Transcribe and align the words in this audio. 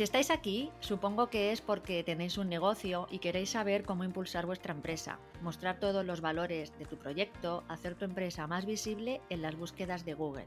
Si 0.00 0.04
estáis 0.04 0.30
aquí, 0.30 0.70
supongo 0.80 1.28
que 1.28 1.52
es 1.52 1.60
porque 1.60 2.02
tenéis 2.02 2.38
un 2.38 2.48
negocio 2.48 3.06
y 3.10 3.18
queréis 3.18 3.50
saber 3.50 3.84
cómo 3.84 4.02
impulsar 4.02 4.46
vuestra 4.46 4.72
empresa, 4.72 5.18
mostrar 5.42 5.78
todos 5.78 6.06
los 6.06 6.22
valores 6.22 6.72
de 6.78 6.86
tu 6.86 6.96
proyecto, 6.96 7.64
hacer 7.68 7.96
tu 7.96 8.06
empresa 8.06 8.46
más 8.46 8.64
visible 8.64 9.20
en 9.28 9.42
las 9.42 9.56
búsquedas 9.56 10.06
de 10.06 10.14
Google. 10.14 10.46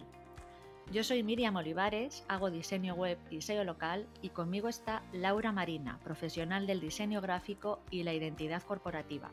Yo 0.91 1.03
soy 1.03 1.21
Miriam 1.21 1.55
Olivares, 1.55 2.25
hago 2.27 2.49
diseño 2.49 2.95
web 2.95 3.19
y 3.29 3.41
SEO 3.41 3.63
local 3.63 4.07
y 4.23 4.29
conmigo 4.29 4.69
está 4.69 5.03
Laura 5.13 5.51
Marina, 5.51 5.99
profesional 6.03 6.65
del 6.65 6.81
diseño 6.81 7.21
gráfico 7.21 7.79
y 7.91 8.01
la 8.01 8.15
identidad 8.15 8.63
corporativa. 8.63 9.29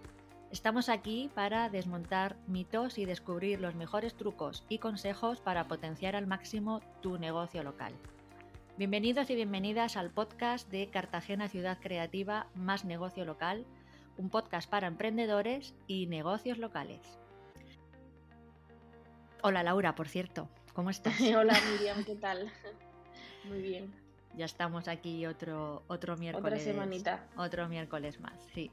Estamos 0.51 0.91
aquí 0.91 1.31
para 1.35 1.71
desmontar 1.71 2.37
mitos 2.47 2.99
y 2.99 3.07
descubrir 3.07 3.59
los 3.59 3.75
mejores 3.75 4.15
trucos 4.15 4.67
y 4.69 4.81
consejos 4.81 5.41
para 5.41 5.67
potenciar 5.67 6.15
al 6.15 6.27
máximo 6.27 6.83
tu 7.01 7.17
negocio 7.17 7.63
local. 7.63 7.95
Bienvenidos 8.81 9.29
y 9.29 9.35
bienvenidas 9.35 9.99
al 9.99 10.09
podcast 10.09 10.71
de 10.71 10.89
Cartagena 10.89 11.49
Ciudad 11.51 11.77
Creativa 11.83 12.47
Más 12.55 12.87
Negocio 12.87 13.27
Local, 13.27 13.67
un 14.17 14.31
podcast 14.31 14.71
para 14.71 14.87
emprendedores 14.87 15.75
y 15.87 16.07
negocios 16.07 16.57
locales. 16.57 17.03
Hola 19.43 19.63
Laura, 19.63 19.95
por 19.95 20.09
cierto, 20.09 20.49
¿cómo 20.73 20.89
estás? 20.89 21.21
Hola 21.37 21.61
Miriam, 21.71 22.03
¿qué 22.05 22.15
tal? 22.15 22.51
Muy 23.45 23.61
bien. 23.61 23.93
Ya 24.35 24.47
estamos 24.47 24.89
aquí 24.89 25.27
otro, 25.27 25.83
otro 25.87 26.17
miércoles. 26.17 26.63
Otra 26.63 26.65
semanita. 26.65 27.27
Otro 27.37 27.69
miércoles 27.69 28.19
más, 28.19 28.41
sí. 28.55 28.71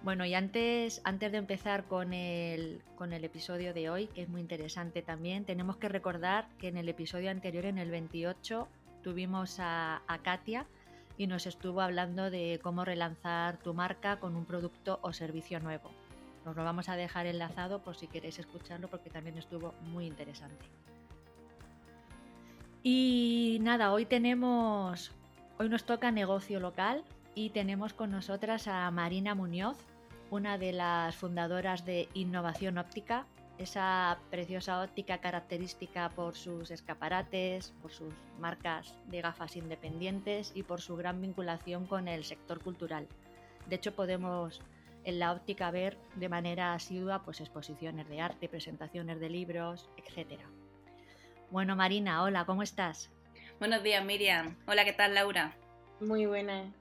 Bueno, 0.00 0.24
y 0.24 0.32
antes, 0.32 1.02
antes 1.04 1.30
de 1.30 1.36
empezar 1.36 1.84
con 1.84 2.14
el, 2.14 2.80
con 2.94 3.12
el 3.12 3.22
episodio 3.22 3.74
de 3.74 3.90
hoy, 3.90 4.06
que 4.06 4.22
es 4.22 4.30
muy 4.30 4.40
interesante 4.40 5.02
también, 5.02 5.44
tenemos 5.44 5.76
que 5.76 5.90
recordar 5.90 6.48
que 6.56 6.68
en 6.68 6.78
el 6.78 6.88
episodio 6.88 7.30
anterior, 7.30 7.66
en 7.66 7.76
el 7.76 7.90
28, 7.90 8.66
tuvimos 9.06 9.58
a, 9.60 10.00
Katia 10.24 10.66
y 11.16 11.28
nos 11.28 11.46
estuvo 11.46 11.80
hablando 11.80 12.28
de 12.28 12.58
cómo 12.60 12.84
relanzar 12.84 13.56
tu 13.56 13.72
marca 13.72 14.18
con 14.18 14.34
un 14.34 14.44
producto 14.44 14.98
o 15.00 15.12
servicio 15.12 15.60
nuevo. 15.60 15.92
Nos 16.44 16.56
lo 16.56 16.64
vamos 16.64 16.88
a 16.88 16.96
dejar 16.96 17.26
enlazado 17.26 17.84
por 17.84 17.94
si 17.94 18.08
queréis 18.08 18.40
escucharlo 18.40 18.88
porque 18.88 19.08
también 19.08 19.38
estuvo 19.38 19.74
muy 19.82 20.06
interesante. 20.06 20.66
Y 22.82 23.58
nada, 23.60 23.92
hoy 23.92 24.06
tenemos, 24.06 25.12
hoy 25.60 25.68
nos 25.68 25.84
toca 25.84 26.10
negocio 26.10 26.58
local 26.58 27.04
y 27.36 27.50
tenemos 27.50 27.94
con 27.94 28.10
nosotras 28.10 28.66
a 28.66 28.90
Marina 28.90 29.36
Muñoz, 29.36 29.76
una 30.32 30.58
de 30.58 30.72
las 30.72 31.14
fundadoras 31.14 31.86
de 31.86 32.08
Innovación 32.12 32.76
Óptica, 32.76 33.24
esa 33.58 34.18
preciosa 34.30 34.82
óptica 34.82 35.18
característica 35.18 36.10
por 36.10 36.34
sus 36.34 36.70
escaparates, 36.70 37.72
por 37.82 37.92
sus 37.92 38.12
marcas 38.38 38.94
de 39.06 39.22
gafas 39.22 39.56
independientes 39.56 40.52
y 40.54 40.62
por 40.62 40.80
su 40.80 40.96
gran 40.96 41.20
vinculación 41.20 41.86
con 41.86 42.08
el 42.08 42.24
sector 42.24 42.62
cultural. 42.62 43.06
De 43.66 43.76
hecho, 43.76 43.94
podemos 43.94 44.60
en 45.04 45.18
la 45.20 45.32
óptica 45.32 45.70
ver 45.70 45.96
de 46.16 46.28
manera 46.28 46.74
asidua 46.74 47.22
pues, 47.22 47.40
exposiciones 47.40 48.08
de 48.08 48.20
arte, 48.20 48.48
presentaciones 48.48 49.20
de 49.20 49.30
libros, 49.30 49.88
etc. 49.96 50.40
Bueno, 51.50 51.76
Marina, 51.76 52.22
hola, 52.22 52.44
¿cómo 52.44 52.62
estás? 52.62 53.10
Buenos 53.58 53.82
días, 53.82 54.04
Miriam. 54.04 54.56
Hola, 54.66 54.84
¿qué 54.84 54.92
tal, 54.92 55.14
Laura? 55.14 55.56
Muy 56.00 56.26
buena. 56.26 56.72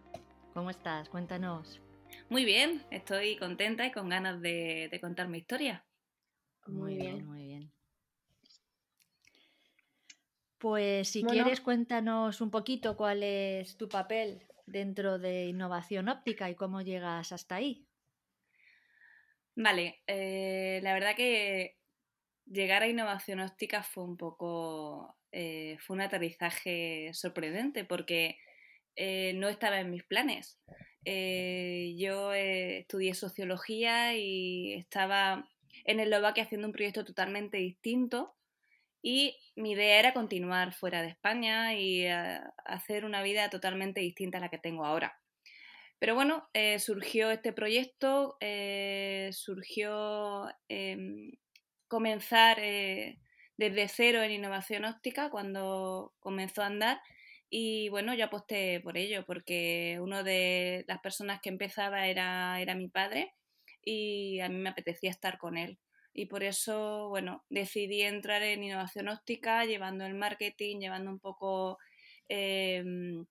¿Cómo 0.53 0.71
estás? 0.71 1.07
Cuéntanos. 1.09 1.81
Muy 2.29 2.45
bien, 2.45 2.83
estoy 2.89 3.37
contenta 3.37 3.85
y 3.85 3.91
con 3.91 4.09
ganas 4.09 4.41
de, 4.41 4.89
de 4.91 4.99
contar 4.99 5.27
mi 5.27 5.37
historia. 5.37 5.85
Muy, 6.67 6.95
bien. 6.95 7.25
muy 7.25 7.43
bien. 7.43 7.71
Pues 10.57 11.09
si 11.09 11.23
quieres, 11.23 11.61
cuéntanos 11.61 12.41
un 12.41 12.49
poquito 12.49 12.97
cuál 12.97 13.21
es 13.23 13.77
tu 13.77 13.87
papel 13.87 14.47
dentro 14.65 15.19
de 15.19 15.45
innovación 15.45 16.09
óptica 16.09 16.49
y 16.49 16.55
cómo 16.55 16.81
llegas 16.81 17.31
hasta 17.31 17.55
ahí. 17.55 17.85
Vale, 19.55 20.01
eh, 20.07 20.79
la 20.83 20.93
verdad 20.93 21.15
que 21.15 21.77
llegar 22.45 22.83
a 22.83 22.87
innovación 22.87 23.39
óptica 23.39 23.83
fue 23.83 24.03
un 24.03 24.17
poco, 24.17 25.17
eh, 25.31 25.77
fue 25.79 25.95
un 25.95 26.01
aterrizaje 26.01 27.11
sorprendente 27.13 27.85
porque 27.85 28.37
eh, 28.95 29.33
no 29.35 29.49
estaba 29.49 29.79
en 29.79 29.91
mis 29.91 30.03
planes. 30.03 30.59
yo 31.05 32.33
estudié 32.33 33.13
sociología 33.13 34.15
y 34.15 34.73
estaba 34.73 35.47
en 35.85 35.99
Eslovaquia 35.99 36.43
haciendo 36.43 36.67
un 36.67 36.73
proyecto 36.73 37.05
totalmente 37.05 37.57
distinto 37.57 38.35
y 39.01 39.37
mi 39.55 39.73
idea 39.73 39.99
era 39.99 40.13
continuar 40.13 40.73
fuera 40.73 41.03
de 41.03 41.09
España 41.09 41.75
y 41.75 42.05
eh, 42.05 42.39
hacer 42.65 43.05
una 43.05 43.21
vida 43.21 43.49
totalmente 43.51 44.01
distinta 44.01 44.39
a 44.39 44.41
la 44.41 44.49
que 44.49 44.57
tengo 44.57 44.83
ahora. 44.83 45.19
Pero 45.99 46.15
bueno, 46.15 46.49
eh, 46.53 46.79
surgió 46.79 47.29
este 47.29 47.53
proyecto, 47.53 48.35
eh, 48.41 49.29
surgió 49.31 50.47
em, 50.67 51.31
comenzar 51.87 52.57
desde 52.57 53.87
cero 53.87 54.23
en 54.23 54.31
innovación 54.31 54.85
óptica 54.85 55.29
cuando 55.29 56.13
comenzó 56.19 56.63
a 56.63 56.67
andar 56.67 56.99
y 57.49 57.89
bueno, 57.89 58.15
yo 58.15 58.25
aposté 58.25 58.81
por 58.81 58.97
ello 58.97 59.23
porque 59.25 59.99
una 60.01 60.23
de 60.23 60.83
las 60.87 60.99
personas 60.99 61.39
que 61.41 61.49
empezaba 61.49 62.07
era, 62.07 62.59
era 62.59 62.73
mi 62.73 62.89
padre 62.89 63.33
y 63.85 64.39
a 64.41 64.49
mí 64.49 64.55
me 64.55 64.69
apetecía 64.69 65.11
estar 65.11 65.37
con 65.37 65.57
él. 65.57 65.79
Y 66.13 66.25
por 66.27 66.43
eso, 66.43 67.09
bueno, 67.09 67.45
decidí 67.49 68.01
entrar 68.01 68.41
en 68.41 68.63
innovación 68.63 69.09
óptica, 69.09 69.65
llevando 69.65 70.05
el 70.05 70.15
marketing, 70.15 70.79
llevando 70.79 71.11
un 71.11 71.19
poco 71.19 71.77
em, 72.29 73.25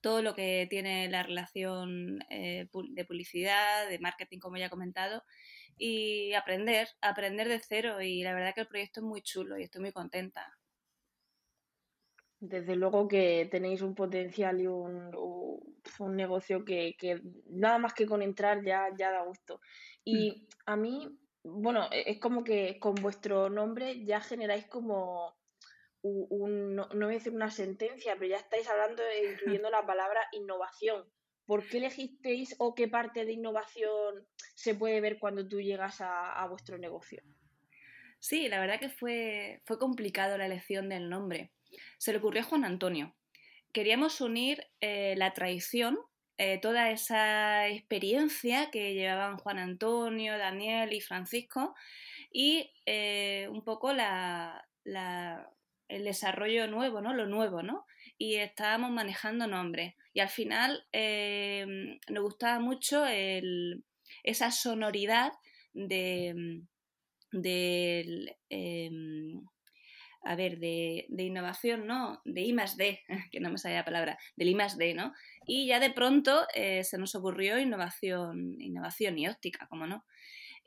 todo 0.00 0.22
lo 0.22 0.34
que 0.34 0.66
tiene 0.70 1.08
la 1.10 1.22
relación 1.22 2.20
eh, 2.30 2.68
de 2.90 3.04
publicidad, 3.04 3.88
de 3.88 3.98
marketing, 3.98 4.38
como 4.38 4.56
ya 4.56 4.66
he 4.66 4.70
comentado, 4.70 5.22
y 5.76 6.32
aprender, 6.34 6.88
aprender 7.00 7.48
de 7.48 7.60
cero. 7.60 8.00
Y 8.00 8.22
la 8.22 8.34
verdad 8.34 8.54
que 8.54 8.62
el 8.62 8.68
proyecto 8.68 9.00
es 9.00 9.04
muy 9.04 9.22
chulo 9.22 9.58
y 9.58 9.64
estoy 9.64 9.82
muy 9.82 9.92
contenta. 9.92 10.46
Desde 12.38 12.74
luego 12.74 13.06
que 13.06 13.46
tenéis 13.50 13.82
un 13.82 13.94
potencial 13.94 14.60
y 14.60 14.66
un, 14.66 15.12
un 15.98 16.16
negocio 16.16 16.64
que, 16.64 16.96
nada 17.46 17.78
más 17.78 17.94
que 17.94 18.06
con 18.06 18.22
entrar 18.22 18.64
ya, 18.64 18.88
ya 18.96 19.10
da 19.10 19.24
gusto. 19.24 19.60
Y 20.04 20.30
mm. 20.30 20.46
a 20.66 20.76
mí, 20.76 21.18
bueno, 21.42 21.88
e, 21.90 22.10
es 22.10 22.18
como 22.18 22.44
que 22.44 22.78
con 22.78 22.94
vuestro 22.96 23.50
nombre 23.50 24.04
ya 24.04 24.20
generáis 24.20 24.66
como 24.66 25.34
un, 26.02 26.74
no, 26.74 26.88
voy 26.88 27.04
a 27.04 27.18
decir 27.18 27.32
una 27.32 27.50
sentencia, 27.50 28.14
pero 28.14 28.30
ya 28.30 28.38
estáis 28.38 28.68
hablando, 28.68 29.02
incluyendo 29.32 29.70
la 29.70 29.86
palabra 29.86 30.20
innovación. 30.32 31.04
¿Por 31.46 31.66
qué 31.68 31.78
elegisteis 31.78 32.54
o 32.58 32.74
qué 32.74 32.88
parte 32.88 33.24
de 33.24 33.32
innovación 33.32 34.26
se 34.54 34.74
puede 34.74 35.00
ver 35.00 35.18
cuando 35.18 35.46
tú 35.46 35.60
llegas 35.60 36.00
a, 36.00 36.46
vuestro 36.48 36.78
negocio? 36.78 37.22
Sí, 38.20 38.48
la 38.48 38.60
verdad 38.60 38.78
que 38.78 38.88
fue, 38.88 39.60
fue 39.64 39.78
complicado 39.78 40.38
la 40.38 40.46
elección 40.46 40.88
del 40.88 41.10
nombre. 41.10 41.52
Se 41.98 42.12
le 42.12 42.18
ocurrió 42.18 42.42
a 42.42 42.44
Juan 42.44 42.64
Antonio 42.64 43.14
queríamos 43.72 44.20
unir 44.20 44.68
eh, 44.80 45.14
la 45.16 45.32
tradición, 45.32 45.98
eh, 46.38 46.58
toda 46.60 46.90
esa 46.90 47.68
experiencia 47.68 48.70
que 48.70 48.94
llevaban 48.94 49.38
Juan 49.38 49.58
Antonio, 49.58 50.38
Daniel 50.38 50.92
y 50.92 51.00
Francisco 51.00 51.74
y 52.30 52.72
eh, 52.86 53.48
un 53.50 53.64
poco 53.64 53.90
el 53.90 53.98
desarrollo 56.04 56.68
nuevo, 56.68 57.00
¿no? 57.00 57.14
Lo 57.14 57.26
nuevo, 57.26 57.62
¿no? 57.62 57.86
Y 58.18 58.36
estábamos 58.36 58.90
manejando 58.90 59.46
nombres. 59.46 59.94
Y 60.14 60.20
al 60.20 60.28
final 60.28 60.86
nos 60.92 62.22
gustaba 62.22 62.60
mucho 62.60 63.06
esa 64.22 64.50
sonoridad 64.50 65.32
de, 65.72 66.62
del 67.32 68.36
em, 68.50 69.42
a 70.24 70.36
ver, 70.36 70.58
de, 70.58 71.06
innovación, 71.18 71.86
¿no? 71.86 72.20
De 72.24 72.42
I 72.42 72.52
más 72.52 72.76
D, 72.76 73.00
que 73.32 73.40
no 73.40 73.50
me 73.50 73.58
sale 73.58 73.74
la 73.74 73.84
palabra, 73.84 74.18
del 74.36 74.48
I 74.48 74.54
más 74.54 74.76
D, 74.78 74.94
¿no? 74.94 75.12
Y 75.46 75.66
ya 75.66 75.80
de 75.80 75.90
pronto 75.90 76.46
eh, 76.54 76.84
se 76.84 76.98
nos 76.98 77.14
ocurrió 77.14 77.58
innovación, 77.58 78.60
innovación 78.60 79.18
y 79.18 79.28
óptica, 79.28 79.66
como 79.68 79.86
no. 79.86 80.04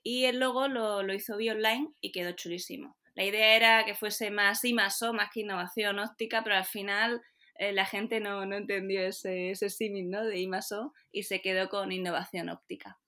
Y 0.03 0.25
el 0.25 0.39
logo 0.39 0.67
lo, 0.67 1.03
lo 1.03 1.13
hizo 1.13 1.35
online 1.35 1.89
y 2.01 2.11
quedó 2.11 2.33
chulísimo. 2.33 2.95
La 3.15 3.23
idea 3.23 3.55
era 3.55 3.85
que 3.85 3.95
fuese 3.95 4.29
más 4.29 4.63
I 4.65 4.73
más 4.73 5.01
O, 5.01 5.13
más 5.13 5.31
que 5.31 5.41
innovación 5.41 5.99
óptica, 5.99 6.43
pero 6.43 6.57
al 6.57 6.65
final 6.65 7.21
eh, 7.57 7.71
la 7.71 7.85
gente 7.85 8.19
no, 8.19 8.43
entendió 8.43 9.01
ese, 9.01 9.51
ese 9.51 9.69
símil, 9.69 10.09
¿no? 10.09 10.25
De 10.25 10.37
I 10.37 10.47
más 10.47 10.71
O 10.73 10.93
y 11.11 11.23
se 11.23 11.41
quedó 11.41 11.69
con 11.69 11.91
innovación 11.91 12.49
óptica. 12.49 12.99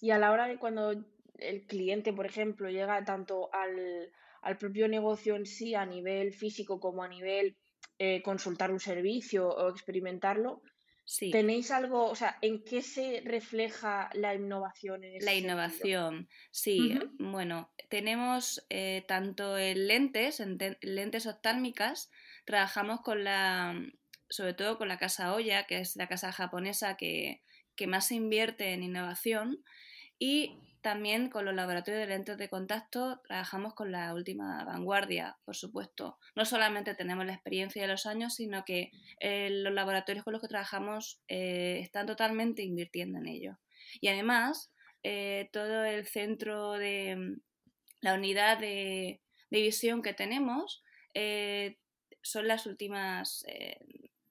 Y 0.00 0.10
a 0.10 0.18
la 0.18 0.30
hora 0.30 0.46
de 0.46 0.58
cuando 0.58 0.92
el 1.38 1.66
cliente, 1.66 2.12
por 2.12 2.26
ejemplo, 2.26 2.68
llega 2.70 3.04
tanto 3.04 3.52
al, 3.52 4.12
al 4.42 4.58
propio 4.58 4.88
negocio 4.88 5.36
en 5.36 5.46
sí 5.46 5.74
a 5.74 5.86
nivel 5.86 6.32
físico 6.32 6.78
como 6.78 7.02
a 7.02 7.08
nivel 7.08 7.56
eh, 7.98 8.22
consultar 8.22 8.70
un 8.70 8.80
servicio 8.80 9.48
o 9.48 9.70
experimentarlo. 9.70 10.62
¿Tenéis 11.32 11.70
algo, 11.70 12.06
o 12.06 12.14
sea, 12.14 12.38
en 12.42 12.62
qué 12.64 12.80
se 12.80 13.22
refleja 13.24 14.08
la 14.14 14.34
innovación 14.34 15.04
en 15.04 15.24
La 15.24 15.34
innovación, 15.34 16.28
sí. 16.50 16.98
Bueno, 17.18 17.72
tenemos 17.90 18.64
eh, 18.70 19.04
tanto 19.08 19.58
en 19.58 19.88
lentes, 19.88 20.40
en 20.40 20.58
lentes 20.80 21.26
oftálmicas, 21.26 22.10
trabajamos 22.44 23.00
con 23.00 23.24
la, 23.24 23.74
sobre 24.30 24.54
todo 24.54 24.78
con 24.78 24.88
la 24.88 24.96
Casa 24.96 25.34
Oya, 25.34 25.66
que 25.66 25.80
es 25.80 25.96
la 25.96 26.08
casa 26.08 26.32
japonesa 26.32 26.96
que, 26.96 27.42
que 27.76 27.86
más 27.86 28.06
se 28.06 28.14
invierte 28.14 28.72
en 28.72 28.82
innovación, 28.82 29.62
y 30.18 30.58
también 30.82 31.30
con 31.30 31.44
los 31.44 31.54
laboratorios 31.54 32.00
de 32.00 32.08
lentes 32.08 32.36
de 32.36 32.48
contacto 32.48 33.20
trabajamos 33.24 33.72
con 33.72 33.92
la 33.92 34.12
última 34.12 34.64
vanguardia, 34.64 35.38
por 35.44 35.54
supuesto. 35.54 36.18
No 36.34 36.44
solamente 36.44 36.96
tenemos 36.96 37.24
la 37.24 37.34
experiencia 37.34 37.82
de 37.82 37.88
los 37.88 38.04
años, 38.04 38.34
sino 38.34 38.64
que 38.64 38.90
eh, 39.20 39.48
los 39.48 39.72
laboratorios 39.72 40.24
con 40.24 40.32
los 40.32 40.42
que 40.42 40.48
trabajamos 40.48 41.22
eh, 41.28 41.78
están 41.80 42.06
totalmente 42.06 42.62
invirtiendo 42.62 43.20
en 43.20 43.28
ello. 43.28 43.58
Y 44.00 44.08
además, 44.08 44.72
eh, 45.04 45.48
todo 45.52 45.84
el 45.84 46.04
centro 46.04 46.72
de 46.72 47.36
la 48.00 48.14
unidad 48.14 48.58
de, 48.58 49.20
visión 49.50 50.02
que 50.02 50.14
tenemos 50.14 50.82
son 52.22 52.48
las 52.48 52.66
últimas 52.66 53.44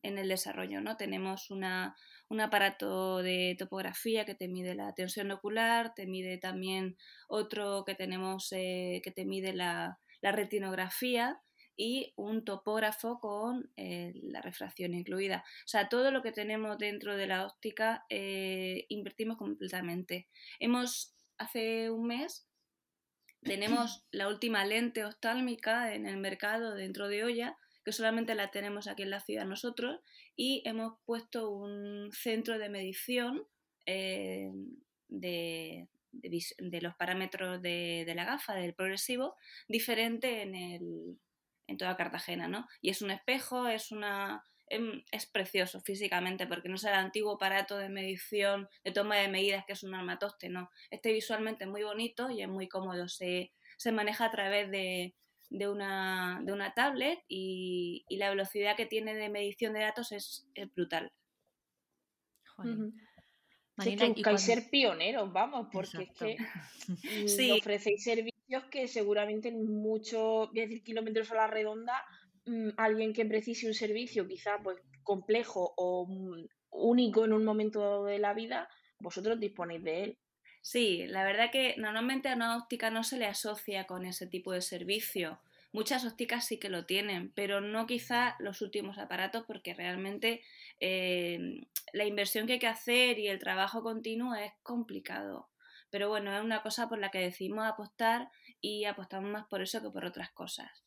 en 0.04 0.18
el 0.18 0.28
desarrollo. 0.28 0.82
¿no? 0.82 0.98
Tenemos 0.98 1.52
una 1.52 1.96
un 2.32 2.40
aparato 2.40 3.22
de 3.22 3.58
topografía 3.60 4.24
que 4.24 4.36
te 4.36 4.48
mide 4.48 4.74
la 4.74 4.94
tensión 4.94 5.32
ocular, 5.32 5.94
te 5.94 6.08
mide 6.08 6.38
también 6.38 6.96
otro 7.28 7.84
que 7.86 7.94
tenemos 7.94 8.54
eh, 8.54 9.02
que 9.04 9.12
te 9.12 9.26
mide 9.26 9.52
la, 9.54 10.00
retinografía 10.22 11.42
y 11.76 12.14
un 12.16 12.46
topógrafo 12.46 13.20
con 13.20 13.72
eh, 13.76 14.14
la 14.24 14.42
refracción 14.42 14.94
incluida. 14.94 15.44
O 15.66 15.68
sea, 15.68 15.90
todo 15.90 16.12
lo 16.12 16.22
que 16.22 16.32
tenemos 16.32 16.78
dentro 16.78 17.18
de 17.18 17.28
la 17.28 17.46
óptica 17.46 18.06
eh, 18.10 18.86
invertimos 18.88 19.38
completamente. 19.38 20.30
Hemos, 20.60 21.14
hace 21.38 21.90
un 21.90 22.08
mes, 22.08 22.48
tenemos 23.44 24.06
la 24.12 24.30
última 24.30 24.64
lente 24.64 25.04
oftálmica 25.04 25.94
en 25.96 26.06
el 26.06 26.16
mercado 26.18 26.76
dentro 26.76 27.10
de 27.10 27.26
olla 27.26 27.58
que 27.84 27.92
solamente 27.92 28.36
la 28.36 28.52
tenemos 28.52 28.88
aquí 28.88 29.04
en 29.04 29.10
la 29.10 29.20
ciudad 29.20 29.46
nosotros, 29.46 30.00
y 30.36 30.62
hemos 30.66 31.00
puesto 31.06 31.50
un 31.50 32.12
centro 32.12 32.58
de 32.60 32.70
medición 32.70 33.44
eh, 33.86 34.52
de, 35.08 35.88
los 36.82 36.96
parámetros 36.96 37.62
de, 37.62 38.12
la 38.16 38.26
gafa, 38.26 38.56
del 38.56 38.74
progresivo, 38.74 39.36
diferente 39.68 40.42
en, 40.42 40.56
el, 40.56 41.20
en 41.68 41.78
toda 41.78 41.98
Cartagena, 41.98 42.48
¿no? 42.48 42.68
Y 42.82 42.90
es 42.90 43.02
un 43.02 43.12
espejo, 43.12 43.68
es 43.68 43.92
una... 43.92 44.44
Em, 44.68 45.04
es 45.12 45.26
precioso 45.26 45.82
físicamente 45.82 46.48
porque 46.48 46.70
no 46.70 46.76
es 46.76 46.86
el 46.86 46.94
antiguo 46.94 47.34
aparato 47.36 47.78
de 47.78 47.90
medición, 47.90 48.70
de 48.86 48.92
toma 48.94 49.18
de 49.18 49.28
medidas 49.28 49.66
que 49.66 49.74
es 49.74 49.84
un 49.84 49.94
armatoste, 49.94 50.48
no. 50.48 50.70
Este 50.90 51.12
visualmente 51.12 51.66
es 51.66 51.70
muy 51.70 51.84
bonito 51.84 52.30
y 52.30 52.42
es 52.42 52.48
muy 52.48 52.70
cómodo, 52.70 53.10
se, 53.10 53.52
se 53.76 53.92
maneja 53.92 54.26
a 54.26 54.32
través 54.32 54.72
de, 54.72 55.14
de 55.52 55.68
una, 55.68 56.42
de 56.44 56.54
una 56.54 56.74
tablet 56.74 57.20
y, 57.28 58.06
la 58.10 58.30
velocidad 58.30 58.78
que 58.78 58.86
tiene 58.86 59.14
de 59.14 59.30
medición 59.30 59.74
de 59.74 59.82
datos 59.82 60.12
es, 60.14 60.48
brutal. 60.74 61.12
que 64.24 64.38
ser 64.38 64.70
pioneros, 64.70 65.32
vamos, 65.32 65.68
porque 65.72 66.04
es 66.04 66.12
que 66.18 66.38
mm, 66.88 67.58
ofrecéis 67.62 68.04
servicios 68.04 68.64
que 68.72 68.88
seguramente 68.88 69.50
en 69.50 69.66
muchos, 69.66 70.50
voy 70.50 70.60
a 70.60 70.64
decir 70.64 70.84
kilómetros 70.84 71.32
a 71.32 71.36
la 71.36 71.48
redonda, 71.48 72.02
mm, 72.46 72.70
alguien 72.78 73.14
que 73.14 73.26
precise 73.26 73.68
un 73.68 73.74
servicio 73.74 74.28
quizá 74.28 74.58
pues 74.64 74.78
complejo 75.04 75.74
o 75.76 76.06
mm, 76.08 76.48
único 76.70 77.26
en 77.26 77.34
un 77.34 77.44
momento 77.44 78.06
de 78.06 78.20
la 78.20 78.34
vida, 78.34 78.70
vosotros 79.00 79.38
disponéis 79.38 79.84
de 79.84 80.04
él. 80.04 80.18
Sí, 80.62 81.08
la 81.08 81.24
verdad 81.24 81.52
que 81.52 81.76
normalmente 81.78 82.30
a 82.30 82.36
una 82.36 82.56
óptica 82.56 82.90
no 82.92 83.04
se 83.04 83.18
le 83.18 83.26
asocia 83.26 83.88
con 83.88 84.06
ese 84.06 84.28
tipo 84.28 84.52
de 84.52 84.62
servicio. 84.62 85.42
Muchas 85.74 86.06
ópticas 86.06 86.46
sí 86.46 86.60
que 86.60 86.70
lo 86.70 86.86
tienen, 86.86 87.32
pero 87.34 87.62
no 87.62 87.88
quizá 87.88 88.36
los 88.40 88.62
últimos 88.62 88.98
aparatos 88.98 89.46
porque 89.48 89.74
realmente 89.74 90.42
eh, 90.80 91.62
la 91.94 92.06
inversión 92.06 92.46
que 92.46 92.54
hay 92.54 92.60
que 92.60 92.68
hacer 92.68 93.18
y 93.18 93.28
el 93.28 93.40
trabajo 93.40 93.82
continuo 93.82 94.36
es 94.36 94.52
complicado. 94.64 95.50
Pero 95.90 96.10
bueno, 96.10 96.36
es 96.36 96.44
una 96.44 96.62
cosa 96.62 96.88
por 96.90 97.00
la 97.00 97.10
que 97.10 97.20
decidimos 97.20 97.66
apostar 97.66 98.30
y 98.60 98.86
apostamos 98.86 99.32
más 99.32 99.48
por 99.48 99.62
eso 99.62 99.82
que 99.82 99.90
por 99.90 100.06
otras 100.06 100.32
cosas. 100.32 100.84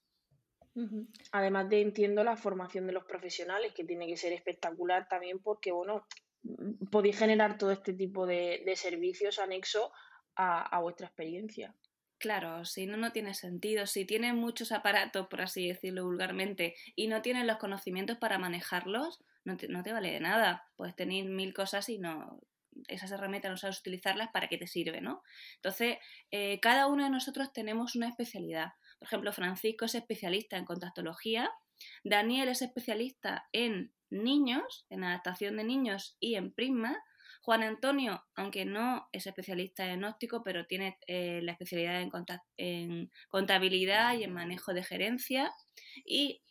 Además 1.30 1.68
de 1.68 1.80
entiendo 1.80 2.24
la 2.24 2.36
formación 2.36 2.86
de 2.86 2.92
los 2.92 3.04
profesionales, 3.04 3.72
que 3.74 3.84
tiene 3.84 4.06
que 4.06 4.16
ser 4.16 4.32
espectacular 4.32 5.08
también 5.08 5.38
porque, 5.38 5.70
bueno, 5.70 6.04
podéis 6.90 7.18
generar 7.18 7.58
todo 7.58 7.72
este 7.72 7.92
tipo 7.92 8.26
de, 8.26 8.62
servicios 8.76 9.38
anexo 9.38 9.92
a, 10.36 10.78
vuestra 10.80 11.06
experiencia. 11.06 11.74
Claro, 12.18 12.64
si 12.64 12.86
no, 12.86 12.96
no 12.96 13.12
tiene 13.12 13.34
sentido. 13.34 13.86
Si 13.86 14.04
tienes 14.04 14.34
muchos 14.34 14.72
aparatos, 14.72 15.26
por 15.28 15.42
así 15.42 15.68
decirlo 15.68 16.04
vulgarmente, 16.04 16.74
y 16.96 17.08
no 17.08 17.22
tienes 17.22 17.44
los 17.44 17.58
conocimientos 17.58 18.18
para 18.18 18.38
manejarlos, 18.38 19.20
no 19.44 19.56
te, 19.56 19.68
no 19.68 19.82
te 19.82 19.92
vale 19.92 20.10
de 20.10 20.20
nada. 20.20 20.64
Puedes 20.76 20.96
tener 20.96 21.26
mil 21.26 21.52
cosas 21.52 21.88
y 21.88 21.98
no, 21.98 22.40
esas 22.88 23.10
herramientas 23.10 23.50
no 23.50 23.56
sabes 23.56 23.80
utilizarlas, 23.80 24.30
¿para 24.32 24.48
qué 24.48 24.58
te 24.58 24.66
sirve? 24.66 25.00
¿no? 25.00 25.22
Entonces, 25.56 25.98
eh, 26.30 26.60
cada 26.60 26.86
uno 26.86 27.04
de 27.04 27.10
nosotros 27.10 27.52
tenemos 27.52 27.94
una 27.94 28.08
especialidad. 28.08 28.72
Por 28.98 29.06
ejemplo, 29.06 29.32
Francisco 29.32 29.84
es 29.84 29.94
especialista 29.94 30.56
en 30.56 30.64
contactología, 30.64 31.50
Daniel 32.02 32.48
es 32.48 32.62
especialista 32.62 33.48
en 33.52 33.92
niños, 34.10 34.86
en 34.90 35.04
adaptación 35.04 35.56
de 35.56 35.64
niños 35.64 36.16
y 36.20 36.36
en 36.36 36.52
prisma. 36.52 37.02
Juan 37.42 37.62
Antonio, 37.62 38.24
aunque 38.36 38.64
no 38.64 39.06
es 39.12 39.26
especialista 39.26 39.90
en 39.90 40.04
óptico, 40.04 40.42
pero 40.42 40.66
tiene 40.66 40.96
eh, 41.06 41.40
la 41.42 41.52
especialidad 41.52 42.00
en, 42.56 43.10
contabilidad 43.28 44.14
y 44.14 44.24
en 44.24 44.32
manejo 44.32 44.72
de 44.72 44.82
gerencia. 44.82 45.52
Y 46.06 46.42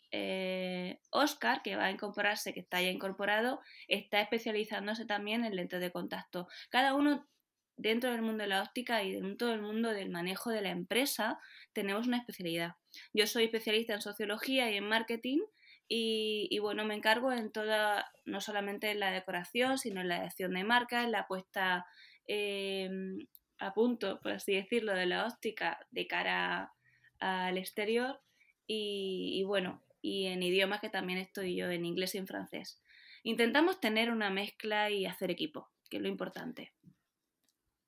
Oscar, 1.10 1.58
eh, 1.58 1.62
que 1.64 1.76
va 1.76 1.86
a 1.86 1.92
incorporarse, 1.92 2.54
que 2.54 2.60
está 2.60 2.80
ya 2.80 2.90
incorporado, 2.90 3.60
está 3.88 4.22
especializándose 4.22 5.06
también 5.06 5.44
en 5.46 5.56
lentes 5.56 5.82
de 5.82 5.92
contacto. 5.92 6.48
Cada 6.70 6.94
uno 6.94 7.28
dentro 7.76 8.12
del 8.12 8.22
mundo 8.22 8.44
de 8.44 8.50
la 8.50 8.62
óptica 8.62 9.04
y 9.04 9.14
dentro 9.14 9.48
del 9.48 9.62
mundo 9.62 9.90
del 9.90 10.10
manejo 10.10 10.52
de 10.52 10.62
la 10.62 10.70
empresa 10.70 11.40
tenemos 11.74 12.08
una 12.08 12.18
especialidad. 12.18 12.76
Yo 13.14 13.28
soy 13.28 13.46
especialista 13.46 13.94
en 13.94 14.02
sociología 14.02 14.72
y 14.72 14.78
en 14.78 14.88
marketing 14.88 15.40
y, 15.88 16.58
bueno, 16.60 16.86
me 16.86 16.96
encargo 16.96 17.32
en 17.32 17.52
toda, 17.52 18.12
no 18.26 18.42
solamente 18.42 18.90
en 18.90 19.00
la 19.00 19.12
decoración, 19.12 19.78
sino 19.78 20.02
en 20.02 20.08
la 20.08 20.24
edición 20.24 20.54
de 20.54 20.64
marca, 20.64 21.04
en 21.04 21.12
la 21.12 21.28
puesta 21.28 21.86
em, 22.26 23.28
a 23.60 23.74
punto, 23.74 24.20
por 24.22 24.32
así 24.32 24.56
decirlo, 24.56 24.94
de 24.94 25.06
la 25.06 25.28
óptica 25.28 25.86
de 25.92 26.08
cara 26.08 26.74
al 27.20 27.58
exterior 27.58 28.20
y, 28.66 29.44
bueno, 29.46 29.84
y 30.02 30.26
en 30.28 30.42
idiomas 30.42 30.82
que 30.82 30.90
también 30.90 31.20
estoy 31.20 31.56
yo, 31.56 31.70
en 31.70 31.86
inglés 31.86 32.16
y 32.16 32.18
en 32.18 32.28
francés. 32.28 32.82
Intentamos 33.24 33.80
tener 33.80 34.10
una 34.10 34.30
mezcla 34.30 34.90
y 34.90 35.06
hacer 35.06 35.32
equipo, 35.32 35.70
que 35.90 35.98
es 35.98 36.04
lo 36.04 36.10
importante. 36.10 36.74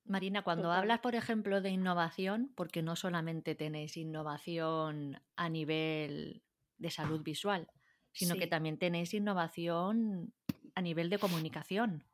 Marina, 0.08 0.42
cuando 0.42 0.72
hablas, 0.72 1.00
por 1.00 1.14
ejemplo, 1.14 1.60
de 1.60 1.70
innovación, 1.70 2.52
porque 2.54 2.82
no 2.82 2.96
solamente 2.96 3.54
tenéis 3.54 3.96
innovación 3.96 5.20
a 5.36 5.48
nivel 5.48 6.42
de 6.78 6.90
salud 6.90 7.22
visual, 7.22 7.68
sino 8.12 8.36
que 8.36 8.46
también 8.46 8.78
tenéis 8.78 9.14
innovación 9.14 10.32
a 10.74 10.82
nivel 10.82 11.10
de 11.10 11.18
comunicación. 11.18 12.04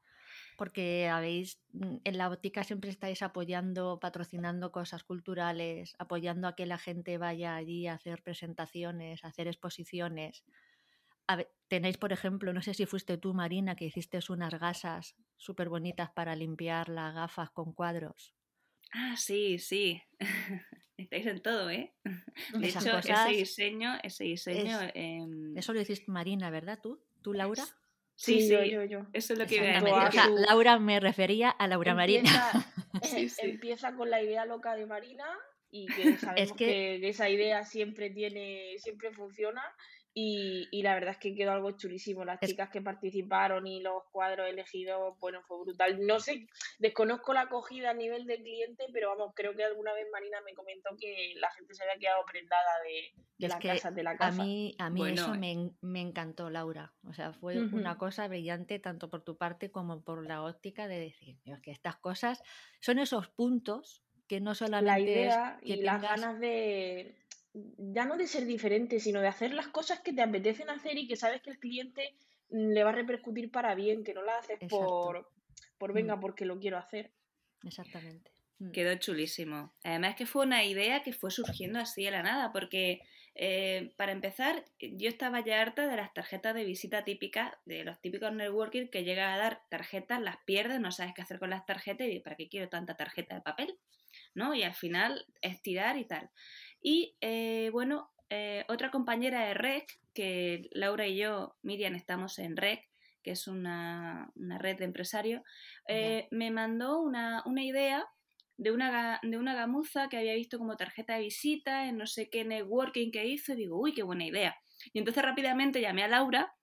Porque 0.57 1.09
habéis, 1.09 1.61
mm, 1.73 1.97
en 2.05 2.19
la 2.19 2.31
óptica 2.31 2.63
siempre 2.65 2.91
estáis 2.91 3.23
apoyando, 3.23 3.99
patrocinando 4.01 4.71
cosas 4.71 5.03
culturales, 5.03 5.95
apoyando 5.99 6.47
a 6.47 6.55
que 6.55 6.67
la 6.67 6.79
gente 6.79 7.19
vaya 7.19 7.57
allí 7.57 7.87
a 7.87 7.95
hacer 7.95 8.23
presentaciones, 8.23 9.25
a 9.25 9.29
hacer 9.29 9.49
exposiciones. 9.49 10.45
Tenéis, 11.69 11.97
por 11.97 12.13
ejemplo, 12.13 12.53
no 12.53 12.63
sé 12.63 12.75
si 12.75 12.87
fuiste 12.87 13.17
tú, 13.19 13.35
Marina, 13.35 13.77
que 13.77 13.87
hiciste 13.87 14.19
unas 14.29 14.53
gasas 14.59 15.17
súper 15.37 15.69
bonitas 15.69 16.11
para 16.11 16.37
limpiar 16.37 16.89
las 16.89 17.15
gafas 17.15 17.51
con 17.51 17.73
cuadros. 17.73 18.35
Ah, 18.93 19.17
sí, 19.17 19.59
sí. 19.59 20.03
Estáis 20.97 21.27
en 21.27 21.43
todo, 21.43 21.71
¿eh? 21.71 21.95
De 22.55 22.69
hecho, 22.69 22.99
ese 22.99 23.29
diseño, 23.31 23.99
ese 24.03 24.25
diseño. 24.25 24.79
Em, 24.95 25.57
eso 25.57 25.73
lo 25.73 25.81
hiciste 25.81 26.11
Marina, 26.11 26.51
¿verdad? 26.51 26.79
¿Tú? 26.83 27.03
¿Tú, 27.23 27.33
Laura? 27.33 27.65
Sí, 28.15 28.41
sí, 28.43 28.51
yo, 28.51 28.85
yo, 28.85 29.07
Eso 29.13 29.33
es 29.33 29.39
lo 29.39 29.47
que 29.47 29.57
iba 29.57 29.67
a 29.67 30.05
decir. 30.05 30.21
Laura 30.49 30.79
me 30.79 31.01
refería 31.01 31.51
a 31.51 31.67
Laura 31.67 31.95
Marina. 31.95 32.31
Empieza 33.43 33.95
con 33.95 34.11
la 34.11 34.23
idea 34.23 34.45
loca 34.45 34.77
de 34.77 34.87
Marina 34.87 35.25
y 35.71 35.87
que 35.87 36.17
sabemos 36.19 36.57
que... 36.57 37.09
esa 37.09 37.31
idea 37.31 37.65
siempre 37.65 38.11
tiene, 38.11 38.77
siempre 38.79 39.11
funciona 39.13 39.63
y, 40.15 40.69
y, 40.71 40.83
la 40.83 40.95
verdad 40.95 41.13
es 41.13 41.19
que 41.19 41.35
quedó 41.35 41.53
algo 41.53 41.71
chulísimo. 41.73 42.25
Las 42.25 42.39
chicas 42.41 42.69
que 42.69 42.83
participaron 42.83 43.67
y 43.67 43.81
los 43.81 44.03
cuadros 44.11 44.49
elegidos, 44.49 45.19
bueno, 45.19 45.41
fue 45.49 45.61
brutal. 45.61 46.05
No 46.07 46.21
sé, 46.21 46.47
desconozco 46.79 47.33
la 47.33 47.43
acogida 47.43 47.91
a 47.91 47.95
nivel 47.95 48.27
del 48.27 48.43
cliente, 48.43 48.85
pero 48.93 49.09
vamos, 49.11 49.33
creo 49.35 49.57
que 49.57 49.65
alguna 49.65 49.95
vez 49.95 50.07
Marina 50.13 50.39
me 50.45 50.53
comentó 50.55 50.91
que 51.01 51.33
la 51.37 51.51
gente 51.53 51.75
se 51.75 51.83
había 51.83 51.99
quedado 51.99 52.25
prendada 52.31 52.71
de, 52.85 53.23
de 53.39 53.49
las 53.49 53.59
casas 53.59 53.95
de 53.95 54.03
la 54.03 54.17
casa. 54.19 54.43
A 54.43 54.45
mí, 54.45 54.75
a 54.79 54.91
mí 54.91 55.11
eso 55.11 55.35
me, 55.35 55.71
me, 55.81 56.01
encantó, 56.03 56.51
Laura. 56.51 56.93
O 57.09 57.15
sea, 57.15 57.33
fue 57.33 57.59
una 57.59 57.97
cosa 57.97 58.29
brillante 58.29 58.79
tanto 58.79 59.09
por 59.09 59.23
tu 59.23 59.39
parte 59.39 59.71
como 59.71 60.03
por 60.03 60.27
la 60.27 60.43
óptica 60.43 60.89
de 60.89 60.99
decir 60.99 61.39
que 61.63 61.71
estas 61.71 61.97
cosas 61.97 62.43
son 62.81 62.99
esos 62.99 63.29
puntos 63.29 64.05
que 64.29 64.41
no 64.41 64.55
solamente 64.55 64.87
la 64.87 65.01
idea 65.01 65.59
y 65.63 65.77
las 65.77 66.01
ganas 66.01 66.41
de 66.41 67.22
ya 67.55 68.05
no 68.05 68.17
de 68.17 68.27
ser 68.27 68.47
diferente, 68.47 69.01
sino 69.01 69.21
de 69.21 69.29
hacer 69.29 69.53
las 69.53 69.69
cosas 69.69 70.01
que 70.01 70.13
te 70.13 70.23
apetecen 70.23 70.71
hacer 70.71 70.97
y 70.99 71.07
que 71.07 71.17
sabes 71.17 71.43
que 71.43 71.51
el 71.51 71.59
cliente 71.59 72.15
le 72.51 72.85
va 72.85 72.91
a 72.91 72.95
repercutir 72.95 73.51
para 73.51 73.75
bien, 73.75 74.05
que 74.05 74.15
no 74.15 74.23
la 74.23 74.37
haces 74.39 74.59
por, 74.69 75.31
por 75.79 75.93
venga, 75.93 76.17
mm. 76.17 76.21
porque 76.21 76.45
lo 76.45 76.59
quiero 76.59 76.79
hacer. 76.79 77.11
Exactamente. 77.65 78.31
Mm. 78.59 78.71
Quedó 78.73 78.95
chulísimo. 78.97 79.75
Además 79.83 80.17
que 80.17 80.27
fue 80.27 80.45
una 80.45 80.65
idea 80.65 81.03
que 81.03 81.13
fue 81.13 81.31
surgiendo 81.31 81.79
así 81.79 82.05
de 82.05 82.11
la 82.11 82.23
nada, 82.23 82.53
porque 82.53 83.01
eh, 83.35 83.93
para 83.97 84.13
empezar, 84.13 84.65
yo 84.79 85.09
estaba 85.09 85.41
ya 85.41 85.61
harta 85.61 85.87
de 85.87 85.97
las 85.97 86.13
tarjetas 86.13 86.55
de 86.55 86.65
visita 86.65 87.05
típicas, 87.05 87.53
de 87.65 87.85
los 87.85 88.01
típicos 88.01 88.33
networking 88.33 88.89
que 88.89 89.05
llega 89.05 89.33
a 89.33 89.39
dar 89.39 89.63
tarjetas, 89.71 90.21
las 90.21 90.37
pierdes, 90.45 90.81
no 90.81 90.93
sabes 90.93 91.15
qué 91.15 91.23
hacer 91.23 91.39
con 91.39 91.51
las 91.51 91.65
tarjetas 91.65 92.09
y 92.09 92.21
para 92.21 92.37
qué 92.37 92.49
quiero 92.49 92.69
tanta 92.69 92.97
tarjeta 92.97 93.35
de 93.35 93.41
papel, 93.41 93.79
¿no? 94.35 94.55
Y 94.55 94.63
al 94.63 94.75
final 94.75 95.27
estirar 95.41 95.97
y 95.97 96.05
tal. 96.05 96.31
Y 96.83 97.17
eh, 97.21 97.71
bueno, 97.73 98.11
eh, 98.29 98.65
otra 98.69 98.91
compañera 98.91 99.47
de 99.47 99.55
REC, 99.55 100.01
que 100.13 100.69
Laura 100.73 101.07
y 101.07 101.17
yo, 101.17 101.57
Miriam, 101.63 101.95
estamos 101.95 102.39
en 102.39 102.57
REC, 102.57 102.89
que 103.23 103.31
es 103.31 103.47
una, 103.47 104.33
red 104.37 104.79
de 104.79 104.85
empresarios, 104.85 105.43
me 106.31 106.51
mandó 106.51 107.01
una, 107.01 107.43
una 107.47 107.63
idea 107.63 108.05
de 108.57 108.71
una, 108.71 109.21
de 109.23 109.39
una 109.39 109.55
gamuza 109.55 110.09
que 110.09 110.17
había 110.17 110.35
visto 110.35 110.59
como 110.59 110.77
tarjeta 110.77 111.15
de 111.15 111.23
visita 111.23 111.89
en 111.89 111.97
no 111.97 112.07
sé 112.07 112.31
qué 112.31 112.45
networking 112.45 113.11
que 113.11 113.27
hizo 113.27 113.53
y 113.53 113.57
digo, 113.57 113.81
uy, 113.81 113.93
qué 113.93 114.03
buena 114.03 114.25
idea. 114.25 114.57
Y 114.93 114.99
entonces 114.99 115.23
rápidamente 115.23 115.81
llamé 115.81 116.05
a 116.05 116.09
Laura 116.09 116.55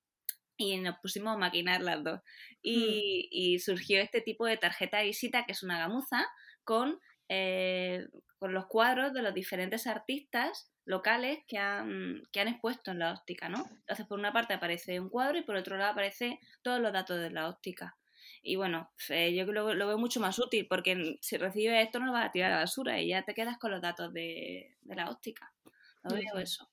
y 0.58 0.78
nos 0.78 0.98
pusimos 1.02 1.36
a 1.36 1.38
maquinar 1.38 1.82
las 1.82 2.04
dos. 2.04 2.22
Y, 2.62 3.56
hmm. 3.56 3.60
surgió 3.60 4.02
este 4.02 4.22
tipo 4.22 4.46
de 4.46 4.58
tarjeta 4.58 4.98
de 4.98 5.06
visita 5.06 5.46
que 5.46 5.54
es 5.54 5.64
una 5.64 5.80
gamuza 5.80 6.26
con, 6.64 7.00
eh, 7.30 8.06
con 8.40 8.54
los 8.54 8.68
cuadros 8.68 9.14
de 9.14 9.22
los 9.22 9.34
diferentes 9.34 9.86
artistas 9.86 10.72
locales 10.86 11.40
que 11.48 11.58
han, 11.58 12.24
que 12.32 12.40
han 12.40 12.48
expuesto 12.48 12.90
en 12.90 13.00
la 13.00 13.14
óptica, 13.14 13.50
¿no? 13.50 13.66
Entonces, 13.70 14.08
por 14.08 14.18
una 14.18 14.34
parte 14.34 14.54
aparece 14.54 15.00
un 15.00 15.10
cuadro 15.10 15.38
y 15.38 15.44
por 15.44 15.56
otro 15.56 15.78
lado 15.78 15.92
aparece 15.92 16.40
todos 16.62 16.80
los 16.80 16.92
datos 16.92 17.20
de 17.20 17.30
la 17.30 17.50
óptica. 17.50 17.98
Y 18.42 18.56
bueno, 18.56 18.90
eh, 19.10 19.36
yo 19.36 19.46
lo, 19.46 19.74
lo, 19.74 19.88
veo 19.88 19.98
mucho 19.98 20.22
más 20.22 20.40
útil 20.40 20.66
porque 20.68 21.18
si 21.22 21.38
recibes 21.38 21.86
esto 21.86 22.00
no 22.00 22.08
lo 22.08 22.14
vas 22.14 22.28
a 22.28 22.32
tirar 22.32 22.52
a 22.52 22.56
la 22.56 22.62
basura 22.62 23.00
y 23.02 23.10
ya 23.10 23.24
te 23.24 23.34
quedas 23.34 23.58
con 23.58 23.72
los 23.72 23.82
datos 23.82 24.14
de, 24.14 24.78
la 24.86 25.10
óptica. 25.10 25.54
Lo 26.04 26.16
veo 26.16 26.40
eso. 26.40 26.70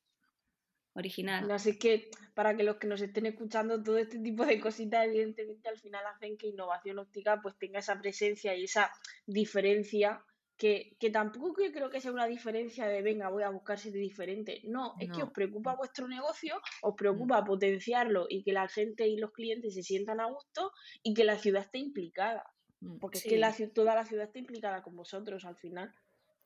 Original. 0.94 1.50
Así 1.50 1.78
que 1.78 2.10
para 2.32 2.56
que 2.56 2.62
los 2.62 2.76
que 2.76 2.86
nos 2.86 3.02
estén 3.02 3.26
escuchando, 3.26 3.82
todo 3.82 3.98
este 3.98 4.18
tipo 4.18 4.46
de 4.46 4.60
cositas, 4.60 5.04
evidentemente, 5.04 5.68
al 5.68 5.78
final 5.78 6.06
hacen 6.06 6.38
que 6.38 6.46
innovación 6.46 6.98
óptica 7.00 7.40
pues 7.42 7.58
tenga 7.58 7.80
esa 7.80 8.00
presencia 8.00 8.54
y 8.54 8.64
esa 8.64 8.90
diferencia 9.26 10.24
que, 10.56 10.96
que, 10.98 11.10
tampoco 11.10 11.54
creo 11.54 11.90
que 11.90 12.00
sea 12.00 12.12
una 12.12 12.26
diferencia 12.26 12.86
de 12.86 13.02
venga, 13.02 13.28
voy 13.28 13.42
a 13.42 13.50
buscar 13.50 13.78
sitio 13.78 14.00
diferente. 14.00 14.60
No, 14.64 14.94
es 14.98 15.10
que 15.10 15.22
os 15.22 15.30
preocupa 15.30 15.76
vuestro 15.76 16.08
negocio, 16.08 16.60
os 16.82 16.94
mm. 16.94 16.96
preocupa 16.96 17.44
potenciarlo 17.44 18.26
y 18.28 18.42
que 18.42 18.52
la 18.52 18.68
gente 18.68 19.06
y 19.06 19.16
los 19.16 19.32
clientes 19.32 19.74
se 19.74 19.82
sientan 19.82 20.20
a 20.20 20.26
gusto 20.26 20.72
y 21.02 21.14
que 21.14 21.24
la 21.24 21.38
ciudad 21.38 21.62
esté 21.62 21.78
implicada. 21.78 22.44
Mm, 22.80 22.98
porque 22.98 23.18
es 23.18 23.24
que 23.24 23.36
la, 23.36 23.54
toda 23.74 23.94
la 23.94 24.04
ciudad 24.04 24.26
está 24.26 24.38
implicada 24.38 24.82
con 24.82 24.96
vosotros 24.96 25.44
al 25.44 25.56
final. 25.56 25.92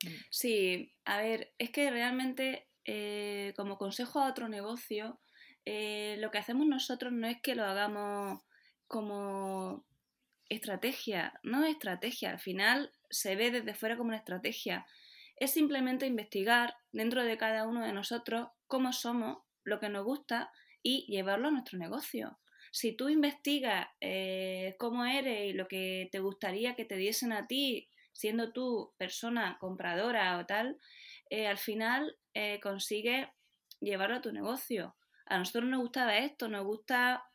Mm. 0.03 0.09
Sí, 0.29 0.93
a 1.05 1.21
ver, 1.21 1.53
es 1.57 1.71
que 1.71 1.89
realmente 1.89 2.67
eh, 2.85 3.53
como 3.55 3.77
consejo 3.77 4.19
a 4.19 4.29
otro 4.29 4.49
negocio, 4.49 5.21
eh, 5.65 6.17
lo 6.19 6.31
que 6.31 6.39
hacemos 6.39 6.67
nosotros 6.67 7.13
no 7.13 7.27
es 7.27 7.37
que 7.41 7.55
lo 7.55 7.63
hagamos 7.63 8.41
como 8.87 9.85
estrategia, 10.49 11.39
no 11.43 11.63
estrategia, 11.63 12.31
al 12.31 12.39
final 12.39 12.91
se 13.11 13.35
ve 13.35 13.51
desde 13.51 13.75
fuera 13.75 13.97
como 13.97 14.09
una 14.09 14.17
estrategia. 14.17 14.87
Es 15.35 15.51
simplemente 15.51 16.07
investigar 16.07 16.75
dentro 16.91 17.23
de 17.23 17.37
cada 17.37 17.67
uno 17.67 17.85
de 17.85 17.93
nosotros 17.93 18.49
cómo 18.67 18.93
somos, 18.93 19.39
lo 19.63 19.79
que 19.79 19.89
nos 19.89 20.05
gusta 20.05 20.51
y 20.81 21.05
llevarlo 21.07 21.49
a 21.49 21.51
nuestro 21.51 21.77
negocio. 21.77 22.39
Si 22.71 22.93
tú 22.93 23.09
investigas 23.09 23.87
eh, 23.99 24.75
cómo 24.79 25.05
eres 25.05 25.49
y 25.49 25.53
lo 25.53 25.67
que 25.67 26.09
te 26.11 26.19
gustaría 26.19 26.75
que 26.75 26.85
te 26.85 26.95
diesen 26.95 27.33
a 27.33 27.47
ti, 27.47 27.89
siendo 28.13 28.53
tú 28.53 28.93
persona 28.97 29.57
compradora 29.59 30.37
o 30.37 30.45
tal, 30.45 30.79
eh, 31.29 31.47
al 31.47 31.57
final 31.57 32.17
eh, 32.33 32.59
consigues 32.61 33.27
llevarlo 33.79 34.17
a 34.17 34.21
tu 34.21 34.31
negocio. 34.31 34.95
A 35.25 35.37
nosotros 35.37 35.65
nos 35.65 35.81
gustaba 35.81 36.17
esto, 36.17 36.47
nos 36.47 36.65
gusta 36.65 37.25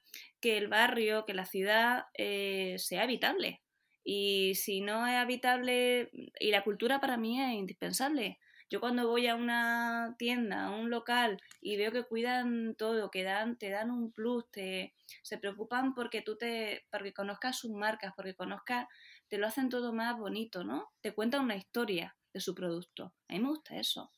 que 0.40 0.56
el 0.56 0.68
barrio, 0.68 1.26
que 1.26 1.34
la 1.34 1.44
ciudad 1.44 2.06
sea 2.14 3.02
habitable. 3.02 3.62
Y 4.08 4.54
si 4.54 4.82
no 4.82 5.04
es 5.04 5.16
habitable, 5.16 6.10
y 6.38 6.52
la 6.52 6.62
cultura 6.62 7.00
para 7.00 7.16
mí 7.16 7.42
es 7.42 7.54
indispensable. 7.54 8.38
Yo 8.70 8.78
cuando 8.78 9.08
voy 9.08 9.26
a 9.26 9.34
una 9.34 10.14
tienda, 10.16 10.66
a 10.66 10.70
un 10.70 10.90
local 10.90 11.40
y 11.60 11.76
veo 11.76 11.90
que 11.90 12.04
cuidan 12.04 12.76
todo, 12.76 13.10
que 13.10 13.24
dan, 13.24 13.58
te 13.58 13.68
dan 13.70 13.90
un 13.90 14.12
plus, 14.12 14.48
te, 14.52 14.94
se 15.22 15.38
preocupan 15.38 15.92
porque 15.92 16.22
tú 16.22 16.36
te, 16.36 16.86
porque 16.92 17.12
conozcas 17.12 17.58
sus 17.58 17.72
marcas, 17.72 18.12
porque 18.14 18.36
conozcas, 18.36 18.86
te 19.26 19.38
lo 19.38 19.48
hacen 19.48 19.70
todo 19.70 19.92
más 19.92 20.16
bonito, 20.16 20.62
¿no? 20.62 20.88
Te 21.00 21.12
cuentan 21.12 21.42
una 21.42 21.56
historia 21.56 22.16
de 22.32 22.38
su 22.40 22.54
producto. 22.54 23.12
A 23.28 23.32
mí 23.32 23.40
me 23.40 23.48
gusta 23.48 23.76
eso. 23.76 24.12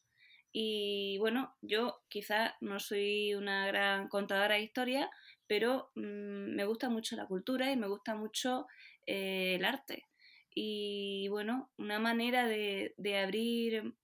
Y 0.52 1.16
bueno, 1.18 1.56
yo 1.62 2.02
quizás 2.08 2.52
no 2.60 2.78
soy 2.78 3.34
una 3.34 3.66
gran 3.66 4.08
contadora 4.08 4.56
de 4.56 4.62
historia, 4.62 5.10
pero 5.46 5.90
mm, 5.94 6.54
me 6.54 6.64
gusta 6.64 6.88
mucho 6.90 7.16
la 7.16 7.26
cultura 7.26 7.70
y 7.72 7.76
me 7.76 7.88
gusta 7.88 8.14
mucho 8.14 8.66
eh, 9.08 9.54
el 9.54 9.64
arte. 9.64 10.06
Y 10.54 11.28
bueno, 11.28 11.70
una 11.78 11.98
manera 11.98 12.46
de, 12.46 12.92
abrir, 13.22 13.94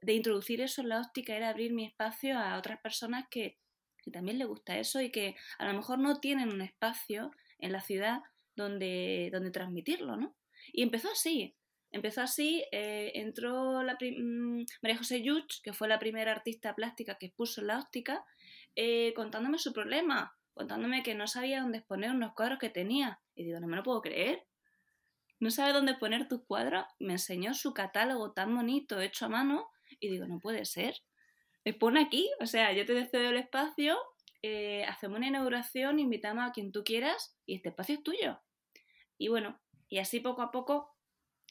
de 0.00 0.12
introducir 0.12 0.60
eso 0.60 0.80
en 0.80 0.90
la 0.90 1.00
óptica 1.00 1.34
era 1.34 1.48
abrir 1.48 1.72
mi 1.72 1.84
espacio 1.84 2.38
a 2.38 2.56
otras 2.56 2.80
personas 2.80 3.24
que, 3.30 3.58
también 4.12 4.38
les 4.38 4.46
gusta 4.46 4.78
eso 4.78 5.00
y 5.00 5.10
que 5.10 5.34
a 5.58 5.66
lo 5.66 5.72
mejor 5.72 5.98
no 5.98 6.20
tienen 6.20 6.52
un 6.52 6.60
espacio 6.60 7.30
en 7.58 7.72
la 7.72 7.80
ciudad 7.80 8.20
donde, 8.54 9.30
donde 9.32 9.50
transmitirlo, 9.50 10.16
¿no? 10.16 10.36
Y 10.72 10.82
empezó 10.82 11.10
así. 11.10 11.56
Empezó 11.90 12.20
así, 12.20 12.64
eh, 12.70 13.12
entró 13.14 13.82
la 13.82 13.94
mm, 13.94 14.64
María 14.82 14.98
José 14.98 15.22
Yuch, 15.22 15.62
que 15.62 15.72
fue 15.72 15.88
la 15.88 15.98
primera 15.98 16.32
artista 16.32 16.74
plástica 16.74 17.16
que 17.18 17.26
expuso 17.26 17.60
en 17.60 17.68
la 17.68 17.78
óptica, 17.78 18.24
eh, 18.76 19.14
contándome 19.14 19.58
su 19.58 19.72
problema, 19.72 20.36
contándome 20.54 21.02
que 21.02 21.14
no 21.14 21.26
sabía 21.26 21.60
dónde 21.60 21.78
exponer 21.78 22.10
unos 22.12 22.32
cuadros 22.34 22.58
que 22.58 22.70
tenía. 22.70 23.20
Y 23.34 23.44
digo, 23.44 23.60
no 23.60 23.66
me 23.66 23.76
lo 23.76 23.82
puedo 23.82 24.00
creer. 24.00 24.46
No 25.40 25.50
sabe 25.50 25.72
dónde 25.72 25.94
poner 25.94 26.28
tus 26.28 26.44
cuadros. 26.46 26.86
Me 26.98 27.14
enseñó 27.14 27.54
su 27.54 27.74
catálogo 27.74 28.32
tan 28.32 28.54
bonito, 28.54 29.00
hecho 29.00 29.26
a 29.26 29.28
mano. 29.28 29.68
Y 30.00 30.08
digo, 30.08 30.26
no 30.26 30.38
puede 30.38 30.64
ser. 30.64 30.96
Expone 31.64 32.00
aquí. 32.00 32.30
O 32.40 32.46
sea, 32.46 32.72
yo 32.72 32.86
te 32.86 32.94
deseo 32.94 33.30
el 33.30 33.36
espacio, 33.36 33.98
eh, 34.42 34.84
hacemos 34.84 35.18
una 35.18 35.28
inauguración, 35.28 35.98
invitamos 35.98 36.44
a 36.44 36.52
quien 36.52 36.70
tú 36.70 36.84
quieras 36.84 37.36
y 37.46 37.56
este 37.56 37.70
espacio 37.70 37.96
es 37.96 38.02
tuyo. 38.02 38.40
Y 39.18 39.28
bueno, 39.28 39.60
y 39.88 39.98
así 39.98 40.20
poco 40.20 40.42
a 40.42 40.50
poco 40.50 40.94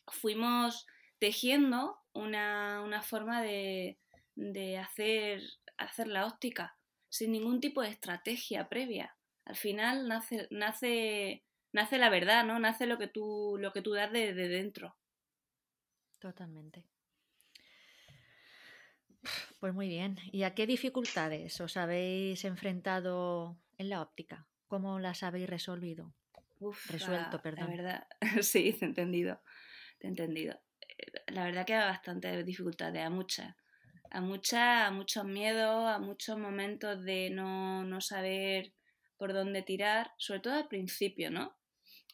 fuimos 0.07 0.85
tejiendo 1.17 1.97
una, 2.13 3.01
forma 3.01 3.41
de, 3.41 3.99
de 4.35 4.77
hacer, 4.77 5.41
hacer 5.77 6.07
la 6.07 6.27
óptica 6.27 6.77
sin 7.13 7.31
ningún 7.31 7.59
tipo 7.61 7.83
de 7.83 7.89
estrategia 7.89 8.69
previa. 8.69 9.15
Al 9.45 9.55
final 9.55 10.07
nace, 10.07 10.47
nace, 10.49 11.43
nace 11.71 11.99
la 11.99 12.09
verdad, 12.09 12.43
¿no? 12.43 12.57
Nace 12.57 12.87
lo 12.87 12.97
que 12.97 13.07
tú, 13.07 13.55
lo 13.59 13.71
que 13.71 13.83
tú 13.83 13.93
das 13.93 14.11
de, 14.11 14.33
dentro. 14.33 14.97
Totalmente. 16.17 16.87
Pues 19.59 19.75
muy 19.75 19.87
bien. 19.87 20.17
¿Y 20.31 20.41
a 20.41 20.55
qué 20.55 20.65
dificultades 20.65 21.61
os 21.61 21.77
habéis 21.77 22.45
enfrentado 22.45 23.59
en 23.77 23.89
la 23.89 24.01
óptica? 24.01 24.47
¿Cómo 24.67 24.97
las 24.97 25.21
habéis 25.21 25.47
resolvido? 25.47 26.15
Resuelto, 26.89 27.43
perdón. 27.43 27.69
La 27.69 27.75
verdad, 27.75 28.07
sí, 28.41 28.73
te 28.73 28.85
he 28.85 28.87
entendido. 28.87 29.39
Te 29.99 30.07
he 30.07 30.09
entendido. 30.09 30.59
Eh, 30.81 31.11
la 31.27 31.43
verdad 31.43 31.63
que 31.63 31.75
hay 31.75 31.87
bastantes 31.91 32.43
dificultades, 32.43 33.05
a 33.05 33.11
muchas 33.11 33.55
a, 34.13 34.21
mucha, 34.21 34.85
a 34.87 34.91
muchos 34.91 35.25
miedos, 35.25 35.87
a 35.87 35.99
muchos 35.99 36.37
momentos 36.37 37.03
de 37.03 37.31
no, 37.31 37.83
no 37.83 37.99
saber 37.99 38.71
por 39.17 39.33
dónde 39.33 39.63
tirar, 39.63 40.11
sobre 40.17 40.39
todo 40.39 40.53
al 40.53 40.67
principio, 40.67 41.31
¿no? 41.31 41.57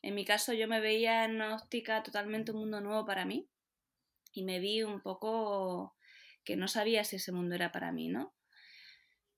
En 0.02 0.16
mi 0.16 0.24
caso 0.24 0.54
yo 0.54 0.68
me 0.68 0.80
veía 0.80 1.26
en 1.26 1.36
una 1.36 1.56
óptica 1.56 2.02
totalmente 2.02 2.52
un 2.52 2.60
mundo 2.60 2.80
nuevo 2.80 3.06
para 3.06 3.26
mí 3.26 3.50
y 4.32 4.46
me 4.46 4.60
vi 4.60 4.82
un 4.82 5.02
poco 5.02 5.98
que 6.46 6.56
no 6.56 6.70
sabía 6.70 7.04
si 7.04 7.18
ese 7.18 7.34
mundo 7.34 7.56
era 7.56 7.74
para 7.74 7.92
mí, 7.92 8.08
¿no? 8.08 8.34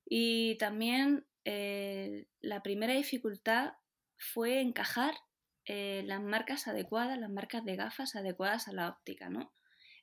Y 0.05 0.55
también 0.59 1.25
eh, 1.45 2.27
la 2.41 2.61
primera 2.61 2.93
dificultad 2.93 3.73
fue 4.17 4.61
encajar 4.61 5.15
eh, 5.65 6.03
las 6.05 6.21
marcas 6.21 6.67
adecuadas, 6.67 7.17
las 7.17 7.31
marcas 7.31 7.65
de 7.65 7.75
gafas 7.75 8.15
adecuadas 8.15 8.67
a 8.67 8.73
la 8.73 8.89
óptica, 8.89 9.29
¿no? 9.29 9.51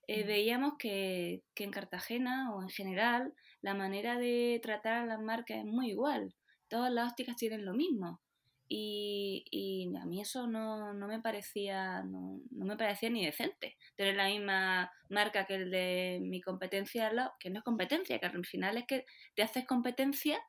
Eh, 0.08 0.24
veíamos 0.24 0.74
que, 0.78 1.42
en 1.56 1.70
Cartagena 1.70 2.54
o 2.54 2.62
en 2.62 2.70
general 2.70 3.34
la 3.60 3.74
manera 3.74 4.18
de 4.18 4.58
tratar 4.62 4.94
a 4.94 5.06
las 5.06 5.20
marcas 5.20 5.58
es 5.58 5.66
muy 5.66 5.90
igual. 5.90 6.34
Todas 6.68 6.90
las 6.90 7.12
ópticas 7.12 7.36
tienen 7.36 7.66
lo 7.66 7.74
mismo. 7.74 8.22
Y, 8.70 9.90
a 10.00 10.06
mí 10.06 10.20
eso 10.20 10.46
no, 10.46 10.94
me 10.94 11.20
parecía 11.20 12.02
no, 12.04 12.40
me 12.50 12.76
parecía 12.76 13.10
ni 13.10 13.24
decente. 13.24 13.76
Tener 13.96 14.16
la 14.16 14.28
misma 14.28 14.90
marca 15.10 15.44
que 15.46 15.56
el 15.56 15.70
de 15.70 16.20
mi 16.22 16.40
competencia, 16.40 17.12
que 17.38 17.50
no 17.50 17.58
es 17.58 17.64
competencia, 17.64 18.18
que 18.18 18.26
al 18.26 18.46
final 18.46 18.78
es 18.78 18.86
que 18.86 19.04
te 19.34 19.42
haces 19.42 19.66
competencia 19.66 20.40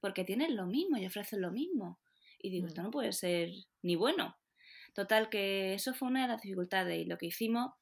porque 0.00 0.24
tienes 0.24 0.50
lo 0.50 0.66
mismo 0.66 0.98
y 0.98 1.06
ofreces 1.06 1.38
lo 1.38 1.52
mismo. 1.52 1.98
Y 2.38 2.50
digo, 2.50 2.66
esto 2.66 2.82
no 2.82 2.90
puede 2.90 3.12
ser 3.12 3.48
ni 3.82 3.96
bueno. 3.96 4.36
Total, 4.94 5.30
que 5.30 5.74
eso 5.74 5.94
fue 5.94 6.08
una 6.08 6.22
de 6.22 6.28
las 6.28 6.42
dificultades 6.42 6.98
y 6.98 7.06
lo 7.06 7.16
que 7.16 7.26
hicimos 7.26 7.72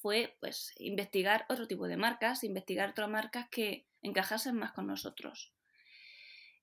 fue 0.00 0.36
pues 0.40 0.72
investigar 0.76 1.44
otro 1.48 1.66
tipo 1.66 1.86
de 1.86 1.96
marcas, 1.96 2.44
investigar 2.44 2.90
otras 2.90 3.08
marcas 3.08 3.48
que 3.50 3.86
encajasen 4.02 4.56
más 4.56 4.72
con 4.72 4.86
nosotros. 4.86 5.52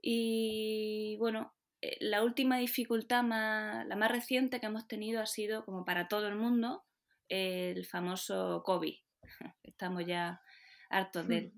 Y 0.01 1.15
bueno, 1.19 1.53
eh, 1.81 1.97
la 1.99 2.23
última 2.23 2.57
dificultad, 2.57 3.23
más, 3.23 3.85
la 3.87 3.95
más 3.95 4.11
reciente 4.11 4.59
que 4.59 4.65
hemos 4.67 4.87
tenido 4.87 5.21
ha 5.21 5.25
sido, 5.25 5.65
como 5.65 5.85
para 5.85 6.07
todo 6.07 6.27
el 6.27 6.35
mundo, 6.35 6.85
el 7.29 7.85
famoso 7.85 8.63
COVID. 8.65 8.95
Estamos 9.63 10.05
ya 10.05 10.41
hartos 10.89 11.27
de 11.27 11.37
él. 11.37 11.53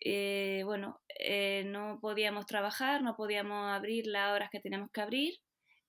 Eh, 0.00 0.62
bueno, 0.64 1.00
eh, 1.18 1.64
no 1.66 1.98
podíamos 2.00 2.46
trabajar, 2.46 3.02
no 3.02 3.16
podíamos 3.16 3.72
abrir 3.72 4.06
las 4.06 4.32
horas 4.32 4.50
que 4.50 4.60
teníamos 4.60 4.90
que 4.90 5.00
abrir 5.00 5.34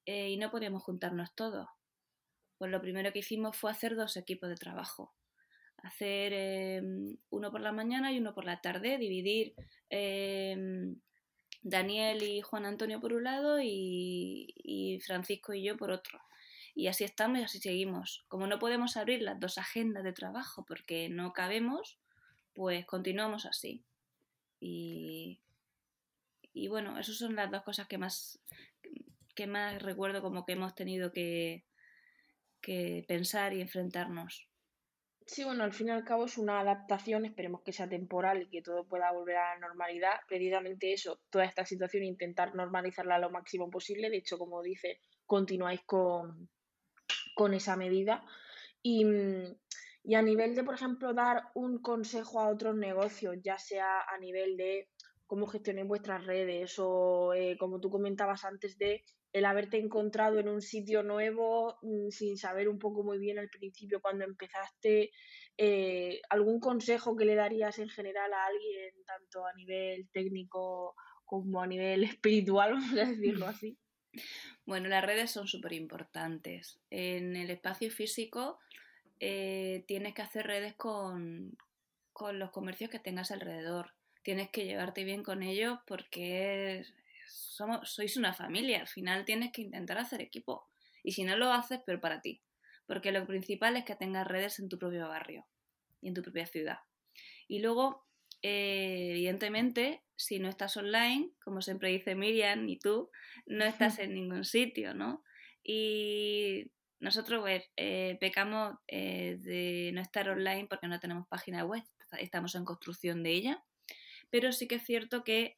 y 0.08 0.38
no 0.38 0.52
podíamos 0.52 0.84
juntarnos 0.84 1.34
todos. 1.34 1.68
Pues 2.58 2.72
lo 2.72 2.82
primero 2.82 3.12
que 3.12 3.20
hicimos 3.20 3.58
fue 3.58 3.72
hacer 3.72 3.96
dos 3.96 4.18
equipos 4.18 4.50
de 4.50 4.56
trabajo. 4.56 5.14
Hacer 5.78 6.34
em, 6.34 7.18
uno 7.30 7.52
por 7.52 7.62
la 7.62 7.72
mañana 7.72 8.12
y 8.12 8.20
uno 8.20 8.34
por 8.34 8.46
la 8.46 8.62
tarde, 8.62 8.98
dividir 8.98 9.54
em, 9.90 10.96
Daniel 11.62 12.22
y 12.24 12.42
Juan 12.42 12.66
Antonio 12.66 13.02
por 13.02 13.12
un 13.14 13.24
lado 13.24 13.60
y, 13.62 15.00
Francisco 15.04 15.54
y 15.54 15.64
yo 15.64 15.78
por 15.78 15.92
otro. 15.92 16.22
Y 16.76 16.88
así 16.88 17.04
estamos 17.04 17.40
y 17.40 17.44
así 17.44 17.60
seguimos. 17.60 18.26
Como 18.28 18.48
no 18.48 18.60
podemos 18.60 18.98
abrir 18.98 19.22
las 19.22 19.40
dos 19.40 19.58
agendas 19.58 20.04
de 20.04 20.14
trabajo 20.14 20.64
porque 20.68 21.10
no 21.10 21.34
cabemos, 21.34 22.00
pues 22.54 22.86
continuamos 22.86 23.46
así. 23.46 23.84
Y, 24.60 25.40
bueno, 26.70 27.00
esas 27.00 27.18
son 27.18 27.36
las 27.36 27.52
dos 27.52 27.64
cosas 27.64 27.88
que 27.88 27.98
más, 27.98 28.40
que 29.36 29.48
más 29.48 29.82
recuerdo 29.82 30.22
como 30.22 30.46
que 30.46 30.54
hemos 30.54 30.76
tenido 30.76 31.12
que, 31.12 31.65
que 32.66 33.06
pensar 33.08 33.54
y 33.54 33.62
enfrentarnos. 33.62 34.50
Sí, 35.28 35.44
bueno, 35.44 35.64
al 35.64 35.74
fin 35.74 35.88
y 35.88 35.92
al 35.92 36.04
cabo 36.04 36.26
es 36.26 36.38
una 36.38 36.60
adaptación, 36.60 37.26
esperemos 37.26 37.62
que 37.64 37.74
sea 37.74 37.90
temporal 37.90 38.44
y 38.44 38.50
que 38.50 38.62
todo 38.62 38.88
pueda 38.88 39.12
volver 39.12 39.38
a 39.38 39.54
la 39.56 39.68
normalidad. 39.68 40.14
Precisamente 40.28 40.94
eso, 40.94 41.20
toda 41.32 41.46
esta 41.46 41.66
situación, 41.66 42.04
intentar 42.04 42.54
normalizarla 42.56 43.18
lo 43.18 43.32
máximo 43.32 43.70
posible. 43.70 44.10
De 44.10 44.18
hecho, 44.18 44.38
como 44.38 44.62
dice, 44.62 45.00
continuáis 45.26 45.82
con, 45.86 46.50
con 47.36 47.54
esa 47.56 47.76
medida. 47.76 48.24
Y, 48.84 49.04
y 50.04 50.14
a 50.14 50.22
nivel 50.22 50.54
de, 50.54 50.64
por 50.64 50.76
ejemplo, 50.76 51.14
dar 51.14 51.44
un 51.56 51.82
consejo 51.82 52.40
a 52.40 52.50
otros 52.50 52.76
negocios, 52.76 53.36
ya 53.44 53.58
sea 53.58 54.02
a 54.02 54.20
nivel 54.20 54.58
de 54.58 54.90
cómo 55.26 55.48
gestionéis 55.48 55.88
vuestras 55.88 56.24
redes 56.26 56.76
o 56.78 57.34
eh, 57.34 57.58
como 57.58 57.80
tú 57.80 57.90
comentabas 57.90 58.46
antes 58.46 58.78
de 58.78 59.04
el 59.36 59.44
haberte 59.44 59.78
encontrado 59.78 60.40
en 60.40 60.48
un 60.48 60.62
sitio 60.62 61.04
nuevo 61.04 61.78
mm, 61.82 62.10
sin 62.10 62.38
saber 62.38 62.70
un 62.70 62.80
poco 62.80 63.04
muy 63.04 63.20
bien 63.20 63.38
al 63.38 63.50
principio 63.50 64.00
cuando 64.00 64.24
empezaste, 64.24 65.12
eh, 65.58 66.22
algún 66.30 66.62
consejo 66.62 67.18
que 67.18 67.26
le 67.26 67.36
darías 67.36 67.78
en 67.80 67.90
general 67.90 68.32
a 68.32 68.46
alguien, 68.46 68.94
tanto 69.06 69.46
a 69.46 69.54
nivel 69.54 70.08
técnico 70.14 70.96
como 71.26 71.62
a 71.62 71.68
nivel 71.68 72.04
espiritual, 72.18 72.76
vamos 72.76 72.94
a 72.94 73.06
decirlo 73.08 73.46
así. 73.48 73.78
Bueno, 74.66 74.88
las 74.88 75.04
redes 75.04 75.32
son 75.32 75.50
súper 75.50 75.74
importantes. 75.74 76.80
En 76.90 77.36
el 77.36 77.50
espacio 77.50 77.92
físico 77.92 78.58
eh, 79.20 79.84
tienes 79.86 80.14
que 80.14 80.22
hacer 80.22 80.48
redes 80.48 80.76
con, 80.76 81.58
con 82.14 82.40
los 82.40 82.52
comercios 82.52 82.90
que 82.90 83.00
tengas 83.00 83.32
alrededor. 83.32 83.92
Tienes 84.24 84.50
que 84.50 84.64
llevarte 84.64 85.04
bien 85.04 85.24
con 85.24 85.44
ellos 85.44 85.78
porque 85.86 86.78
es, 86.80 86.94
somos, 87.28 87.94
sois 87.94 88.18
una 88.18 88.34
familia, 88.34 88.82
al 88.82 88.88
final 88.88 89.26
tienes 89.26 89.52
que 89.52 89.62
intentar 89.62 89.98
hacer 89.98 90.22
equipo. 90.22 90.68
Y 91.04 91.12
si 91.12 91.24
no 91.24 91.38
lo 91.38 91.52
haces, 91.52 91.80
pero 91.86 92.02
para 92.02 92.22
ti. 92.22 92.42
Porque 92.86 93.12
lo 93.12 93.26
principal 93.26 93.78
es 93.78 93.86
que 93.86 93.96
tengas 93.96 94.28
redes 94.28 94.60
en 94.60 94.70
tu 94.70 94.78
propio 94.78 95.08
barrio 95.08 95.46
y 96.02 96.10
en 96.10 96.14
tu 96.14 96.22
propia 96.22 96.46
ciudad. 96.46 96.80
Y 97.48 97.60
luego, 97.60 98.06
eh, 98.42 99.10
evidentemente, 99.12 100.04
si 100.16 100.40
no 100.40 100.50
estás 100.50 100.78
online, 100.78 101.32
como 101.44 101.62
siempre 101.62 101.90
dice 101.90 102.16
Miriam 102.16 102.68
y 102.68 102.80
tú, 102.80 103.12
no 103.46 103.66
estás 103.66 104.00
en 104.00 104.14
ningún 104.14 104.46
sitio, 104.46 104.94
¿no? 104.94 105.24
Y 105.64 106.72
nosotros 107.00 107.42
pues, 107.42 107.64
eh, 107.76 108.18
pecamos 108.20 108.76
eh, 108.88 109.38
de 109.40 109.92
no 109.94 110.02
estar 110.02 110.30
online 110.30 110.68
porque 110.68 110.88
no 110.88 111.00
tenemos 111.00 111.28
página 111.28 111.66
web, 111.66 111.84
estamos 112.20 112.56
en 112.56 112.66
construcción 112.66 113.24
de 113.24 113.32
ella, 113.32 113.64
pero 114.30 114.52
sí 114.52 114.68
que 114.68 114.76
es 114.76 114.86
cierto 114.86 115.24
que 115.24 115.58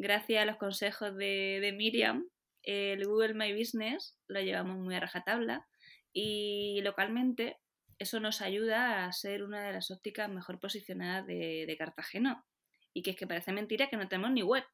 gracias 0.00 0.42
a 0.42 0.46
los 0.46 0.56
consejos 0.56 1.14
de, 1.16 1.74
Miriam, 1.76 2.26
el 2.62 3.04
Google 3.06 3.34
My 3.34 3.52
Business 3.52 4.18
lo 4.28 4.40
llevamos 4.40 4.78
muy 4.78 4.94
a 4.94 5.00
rajatabla 5.00 5.66
y 6.12 6.80
localmente 6.82 7.58
eso 7.98 8.18
nos 8.18 8.40
ayuda 8.40 9.04
a 9.04 9.12
ser 9.12 9.42
una 9.42 9.62
de 9.62 9.74
las 9.74 9.90
ópticas 9.90 10.30
mejor 10.30 10.58
posicionadas 10.58 11.26
de, 11.26 11.76
Cartagena. 11.78 12.44
Y 12.92 13.02
que 13.02 13.10
es 13.10 13.16
que 13.16 13.26
parece 13.26 13.52
mentira 13.52 13.88
que 13.88 13.96
no 13.96 14.08
tenemos 14.08 14.32
ni 14.32 14.42
web. 14.42 14.64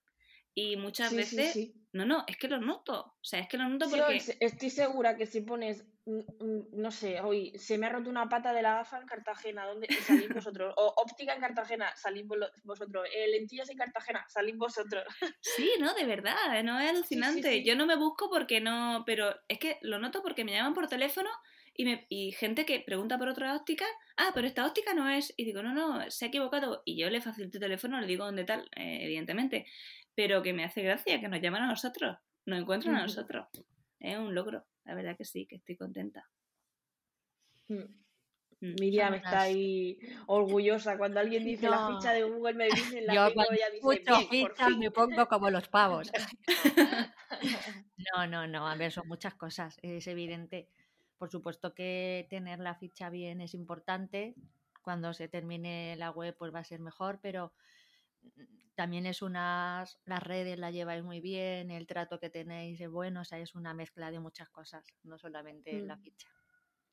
Y 0.59 0.77
muchas 0.77 1.14
veces, 1.14 1.71
no, 1.92 2.07
no, 2.07 2.25
es 2.27 2.38
que 2.38 2.49
lo 2.49 2.59
noto. 2.59 3.14
O 3.21 3.25
sea, 3.25 3.40
es 3.40 3.49
que 3.49 3.59
lo 3.59 3.69
noto 3.69 3.90
porque... 3.90 4.23
estoy 4.40 4.71
segura 4.71 5.14
que 5.14 5.27
si 5.27 5.42
pones 5.42 5.85
no 6.07 6.92
sé, 6.92 7.21
hoy 7.21 7.53
se 7.59 7.77
me 7.79 7.87
ha 7.87 7.88
roto 7.90 8.09
una 8.09 8.29
pata 8.29 8.53
de 8.53 8.62
la 8.62 8.75
gafa 8.75 8.99
en 8.99 9.09
Cartagena, 9.09 9.66
¿dónde 9.66 9.88
salís 10.07 10.29
vosotros? 10.33 10.73
O 10.77 10.95
óptica 10.99 11.35
en 11.35 11.40
Cartagena, 11.40 11.95
salís 11.97 12.25
vosotros. 12.62 13.09
Eh, 13.12 13.29
lentillas 13.29 13.69
en 13.71 13.77
Cartagena, 13.77 14.25
salís 14.29 14.57
vosotros. 14.57 15.05
Sí, 15.40 15.69
no, 15.81 15.95
de 15.95 16.05
verdad, 16.05 16.62
no 16.62 16.79
es 16.79 16.90
alucinante. 16.90 17.64
Yo 17.64 17.75
no 17.75 17.87
me 17.87 17.97
busco 17.97 18.31
porque 18.31 18.61
no, 18.61 19.03
pero 19.05 19.35
es 19.49 19.59
que 19.59 19.79
lo 19.83 19.99
noto 19.99 20.23
porque 20.23 20.45
me 20.45 20.53
llaman 20.53 20.75
por 20.75 20.87
teléfono 20.87 21.31
y, 21.75 21.85
me, 21.85 22.07
y 22.09 22.33
gente 22.33 22.64
que 22.64 22.81
pregunta 22.81 23.19
por 23.19 23.29
otra 23.29 23.57
óptica, 23.57 23.85
ah, 24.16 24.31
pero 24.35 24.47
esta 24.47 24.66
óptica 24.66 24.95
no 24.95 25.09
es, 25.09 25.35
y 25.37 25.45
digo, 25.45 25.62
no, 25.62 25.75
no, 25.75 26.11
se 26.11 26.25
ha 26.25 26.29
equivocado, 26.29 26.83
y 26.85 26.97
yo 26.97 27.11
le 27.11 27.21
facilito 27.21 27.59
el 27.59 27.62
teléfono, 27.62 28.01
le 28.01 28.07
digo 28.07 28.25
dónde 28.25 28.45
tal, 28.45 28.62
eh, 28.77 29.01
evidentemente, 29.03 29.66
pero 30.16 30.42
que 30.42 30.52
me 30.52 30.64
hace 30.64 30.83
gracia 30.83 31.20
que 31.20 31.29
nos 31.29 31.40
llaman 31.40 31.62
a 31.62 31.68
nosotros, 31.68 32.18
nos 32.44 32.59
encuentran 32.59 32.96
a 32.96 33.02
nosotros. 33.02 33.46
Es 34.00 34.18
un 34.18 34.35
logro 34.35 34.66
la 34.87 34.94
verdad 34.94 35.16
que 35.16 35.24
sí, 35.24 35.46
que 35.46 35.57
estoy 35.57 35.76
contenta. 35.76 36.29
Mm. 37.68 37.83
Mm. 38.61 38.74
Miriam 38.81 39.14
está 39.14 39.42
ahí 39.42 39.98
orgullosa 40.26 40.96
cuando 40.96 41.20
alguien 41.20 41.44
dice 41.44 41.68
la 41.68 41.88
ficha 41.88 42.12
de 42.12 42.22
Google 42.22 42.55
me 42.55 42.66
dice 42.66 43.02
la 43.02 43.14
Yo 43.14 43.35
cuando 43.35 43.52
dice, 43.52 44.26
fichas 44.31 44.76
me 44.79 44.90
pongo 44.90 45.26
como 45.29 45.50
los 45.50 45.68
pavos. 45.68 46.11
no, 48.14 48.26
no, 48.26 48.46
no, 48.46 48.66
a 48.66 48.74
ver, 48.76 48.92
son 48.92 49.09
muchas 49.09 49.35
cosas, 49.35 49.79
es 49.83 50.07
evidente. 50.07 50.70
Por 51.18 51.31
supuesto 51.31 51.74
que 51.74 52.26
tener 52.31 52.61
la 52.61 52.74
ficha 52.76 53.11
bien 53.11 53.40
es 53.40 53.52
importante. 53.55 54.35
Cuando 54.83 55.12
se 55.12 55.29
termine 55.29 55.96
la 55.96 56.11
web, 56.11 56.37
pues 56.38 56.55
va 56.55 56.61
a 56.61 56.64
ser 56.64 56.79
mejor, 56.81 57.18
pero 57.20 57.52
también 58.76 59.06
es 59.06 59.22
unas, 59.22 59.98
las 60.04 60.22
redes 60.22 60.58
la 60.58 60.70
lleváis 60.70 61.02
muy 61.02 61.20
bien, 61.20 61.70
el 61.70 61.86
trato 61.86 62.20
que 62.20 62.30
tenéis 62.30 62.80
es 62.80 62.90
bueno, 62.90 63.22
o 63.22 63.24
sea, 63.24 63.38
es 63.38 63.54
una 63.54 63.74
mezcla 63.74 64.10
de 64.10 64.20
muchas 64.20 64.48
cosas, 64.50 64.84
no 65.02 65.18
solamente 65.18 65.80
la 65.80 65.96
mm. 65.96 66.02
ficha. 66.02 66.28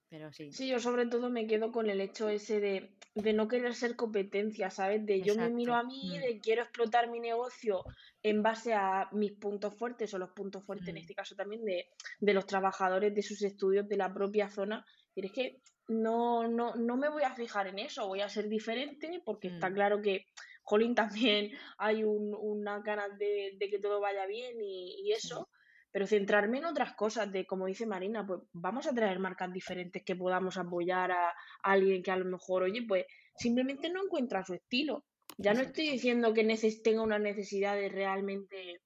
Pero 0.10 0.32
sí. 0.32 0.52
Sí, 0.52 0.68
yo 0.68 0.80
sobre 0.80 1.08
todo 1.08 1.30
me 1.30 1.46
quedo 1.46 1.72
con 1.72 1.90
el 1.90 2.00
hecho 2.00 2.30
ese 2.30 2.60
de, 2.60 2.96
de 3.16 3.34
no 3.34 3.48
querer 3.48 3.74
ser 3.74 3.96
competencia, 3.96 4.70
¿sabes? 4.70 5.06
De 5.06 5.22
yo 5.22 5.36
me 5.36 5.50
miro 5.50 5.76
a 5.76 5.84
mí, 5.84 6.18
mm. 6.18 6.22
de 6.22 6.40
quiero 6.40 6.64
explotar 6.64 7.10
mi 7.10 7.20
negocio 7.20 7.84
en 8.22 8.42
base 8.42 8.74
a 8.74 9.10
mis 9.12 9.34
puntos 9.34 9.76
fuertes 9.76 10.14
o 10.14 10.20
los 10.20 10.32
puntos 10.32 10.64
fuertes, 10.64 10.88
en 10.88 10.96
mm. 10.96 11.00
este 11.00 11.16
caso 11.16 11.36
también, 11.36 11.66
de, 11.66 11.88
de 12.20 12.34
los 12.34 12.46
trabajadores 12.46 13.14
de 13.14 13.24
sus 13.24 13.42
estudios 13.42 13.90
de 13.90 13.98
la 13.98 14.14
propia 14.14 14.50
zona. 14.50 14.86
Y 15.16 15.26
es 15.26 15.32
que 15.34 15.62
no, 15.90 16.48
no, 16.48 16.76
no 16.76 16.96
me 16.96 17.10
voy 17.10 17.24
a 17.24 17.34
fijar 17.34 17.68
en 17.68 17.80
eso, 17.80 18.08
voy 18.08 18.22
a 18.22 18.30
ser 18.30 18.48
diferente 18.48 19.22
porque 19.26 19.50
está 19.50 19.74
claro 19.74 20.02
que 20.02 20.28
jolín, 20.64 20.96
también 20.96 21.52
hay 21.78 22.04
un, 22.04 22.34
una 22.34 22.80
ganas 22.80 23.18
de, 23.18 23.58
que 23.60 23.80
todo 23.80 24.00
vaya 24.00 24.26
bien 24.26 24.56
y, 24.60 25.12
eso, 25.12 25.50
pero 25.92 26.08
centrarme 26.08 26.58
en 26.58 26.66
otras 26.66 26.96
cosas, 26.96 27.32
de 27.32 27.46
como 27.46 27.68
dice 27.68 27.86
Marina, 27.86 28.26
pues 28.26 28.42
vamos 28.52 28.88
a 28.88 28.94
traer 28.94 29.20
marcas 29.20 29.54
diferentes 29.54 30.04
que 30.04 30.16
podamos 30.16 30.58
apoyar 30.58 31.12
a, 31.12 31.34
alguien 31.62 32.02
que 32.02 32.12
a 32.12 32.18
lo 32.18 32.26
mejor, 32.26 32.64
oye, 32.64 32.84
pues 32.88 33.06
simplemente 33.38 33.90
no 33.90 34.04
encuentra 34.04 34.44
su 34.44 34.54
estilo. 34.54 35.04
Ya 35.38 35.54
no 35.54 35.62
estoy 35.62 35.90
diciendo 35.90 36.34
que 36.34 36.44
tenga 36.84 37.02
una 37.02 37.20
necesidad 37.20 37.76
de 37.76 37.90
realmente 37.90 38.82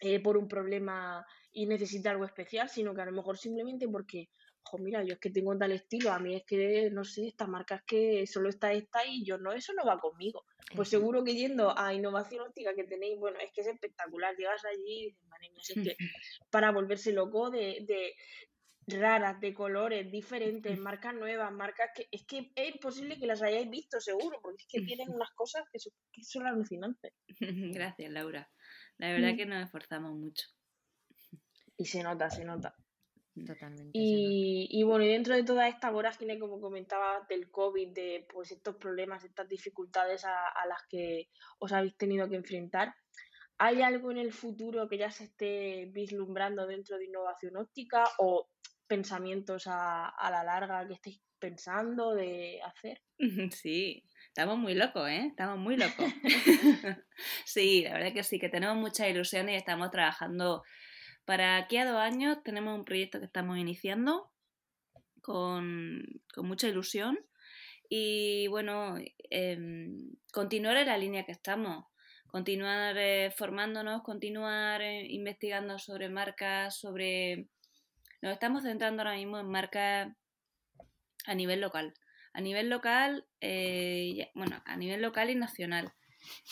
eh, 0.00 0.20
por 0.20 0.36
un 0.36 0.48
problema 0.48 1.24
y 1.52 1.66
necesita 1.66 2.10
algo 2.10 2.24
especial, 2.24 2.68
sino 2.68 2.94
que 2.94 3.02
a 3.02 3.06
lo 3.06 3.12
mejor 3.12 3.38
simplemente 3.38 3.88
porque 3.88 4.28
mira, 4.76 5.02
yo 5.02 5.14
es 5.14 5.20
que 5.20 5.30
tengo 5.30 5.56
tal 5.56 5.72
estilo, 5.72 6.12
a 6.12 6.18
mí 6.18 6.34
es 6.34 6.44
que, 6.44 6.90
no 6.90 7.04
sé, 7.04 7.28
esta 7.28 7.46
marca 7.46 7.76
es 7.76 7.82
que 7.84 8.26
solo 8.26 8.48
está 8.50 8.72
esta 8.72 9.06
y 9.06 9.24
yo 9.24 9.38
no, 9.38 9.52
eso 9.52 9.72
no 9.72 9.86
va 9.86 9.98
conmigo. 9.98 10.44
Pues 10.76 10.88
seguro 10.90 11.24
que 11.24 11.34
yendo 11.34 11.78
a 11.78 11.94
innovación 11.94 12.46
óptica 12.46 12.74
que 12.74 12.84
tenéis, 12.84 13.18
bueno, 13.18 13.38
es 13.38 13.50
que 13.52 13.62
es 13.62 13.68
espectacular, 13.68 14.36
llegas 14.36 14.64
allí 14.64 15.04
y 15.04 15.04
dices, 15.06 15.26
madre 15.28 15.50
mía, 15.50 15.62
es 15.66 15.82
que 15.82 15.96
para 16.50 16.72
volverse 16.72 17.12
loco 17.12 17.50
de, 17.50 17.84
de 17.86 18.12
raras, 18.98 19.40
de 19.40 19.54
colores 19.54 20.10
diferentes, 20.10 20.78
marcas 20.78 21.14
nuevas, 21.14 21.52
marcas 21.52 21.90
que 21.94 22.08
es 22.10 22.24
que 22.26 22.50
es 22.54 22.74
imposible 22.74 23.18
que 23.18 23.26
las 23.26 23.42
hayáis 23.42 23.68
visto 23.70 24.00
seguro, 24.00 24.38
porque 24.42 24.62
es 24.62 24.68
que 24.68 24.80
tienen 24.82 25.08
unas 25.14 25.30
cosas 25.30 25.64
que 25.72 25.78
son, 25.78 25.92
que 26.12 26.22
son 26.24 26.46
alucinantes. 26.46 27.12
Gracias, 27.40 28.10
Laura. 28.10 28.50
La 28.98 29.12
verdad 29.12 29.34
mm. 29.34 29.36
que 29.36 29.46
nos 29.46 29.64
esforzamos 29.64 30.16
mucho. 30.16 30.46
Y 31.76 31.84
se 31.86 32.02
nota, 32.02 32.28
se 32.30 32.44
nota. 32.44 32.74
Totalmente. 33.46 33.90
Y, 33.92 34.82
bueno, 34.84 35.04
y 35.04 35.08
dentro 35.08 35.34
de 35.34 35.44
toda 35.44 35.68
esta 35.68 35.90
vorágine, 35.90 36.38
como 36.38 36.60
comentaba, 36.60 37.26
del 37.28 37.50
COVID, 37.50 37.88
de 37.88 38.26
pues 38.32 38.52
estos 38.52 38.76
problemas, 38.76 39.24
estas 39.24 39.48
dificultades 39.48 40.24
a, 40.24 40.66
las 40.68 40.82
que 40.88 41.28
os 41.58 41.72
habéis 41.72 41.96
tenido 41.96 42.28
que 42.28 42.36
enfrentar, 42.36 42.94
¿hay 43.58 43.82
algo 43.82 44.10
en 44.10 44.18
el 44.18 44.32
futuro 44.32 44.88
que 44.88 44.98
ya 44.98 45.10
se 45.10 45.24
esté 45.24 45.86
vislumbrando 45.92 46.66
dentro 46.66 46.98
de 46.98 47.06
innovación 47.06 47.56
óptica 47.56 48.04
o 48.18 48.48
pensamientos 48.86 49.66
a, 49.66 50.08
a 50.08 50.30
la 50.30 50.44
larga 50.44 50.86
que 50.86 50.94
estéis 50.94 51.20
pensando 51.38 52.14
de 52.14 52.60
hacer? 52.62 53.00
Sí, 53.62 54.04
estamos 54.28 54.58
muy 54.58 54.74
locos, 54.74 55.08
¿eh? 55.08 55.26
Estamos 55.26 55.58
muy 55.58 55.76
locos. 55.76 56.06
sí, 57.44 57.82
la 57.84 57.94
verdad 57.94 58.12
que 58.12 58.22
sí, 58.22 58.38
que 58.38 58.48
tenemos 58.48 58.76
muchas 58.76 59.08
ilusiones 59.08 59.54
y 59.54 59.58
estamos 59.58 59.90
trabajando 59.90 60.62
para 61.28 61.58
aquí 61.58 61.76
a 61.76 61.84
dos 61.84 62.00
años 62.00 62.38
tenemos 62.42 62.74
un 62.74 62.86
proyecto 62.86 63.18
que 63.18 63.26
estamos 63.26 63.58
iniciando 63.58 64.32
con, 65.20 66.02
mucha 66.38 66.68
ilusión 66.68 67.18
y 67.90 68.46
bueno, 68.46 68.96
em, 69.28 70.14
continuar 70.32 70.78
en 70.78 70.86
la 70.86 70.96
línea 70.96 71.26
que 71.26 71.32
estamos, 71.32 71.84
continuar 72.28 72.96
eh, 72.96 73.30
formándonos, 73.36 74.02
continuar 74.04 74.80
eh, 74.80 75.04
investigando 75.10 75.78
sobre 75.78 76.08
marcas, 76.08 76.78
sobre... 76.78 77.50
Nos 78.22 78.32
estamos 78.32 78.62
centrando 78.62 79.02
ahora 79.02 79.16
mismo 79.16 79.38
en 79.38 79.50
marcas 79.50 80.08
a 81.26 81.34
nivel 81.34 81.60
local. 81.60 81.92
A 82.32 82.40
nivel 82.40 82.70
local, 82.70 83.26
eh, 83.42 84.30
bueno, 84.34 84.62
a 84.64 84.78
nivel 84.78 85.02
local 85.02 85.28
y 85.28 85.34
nacional. 85.34 85.92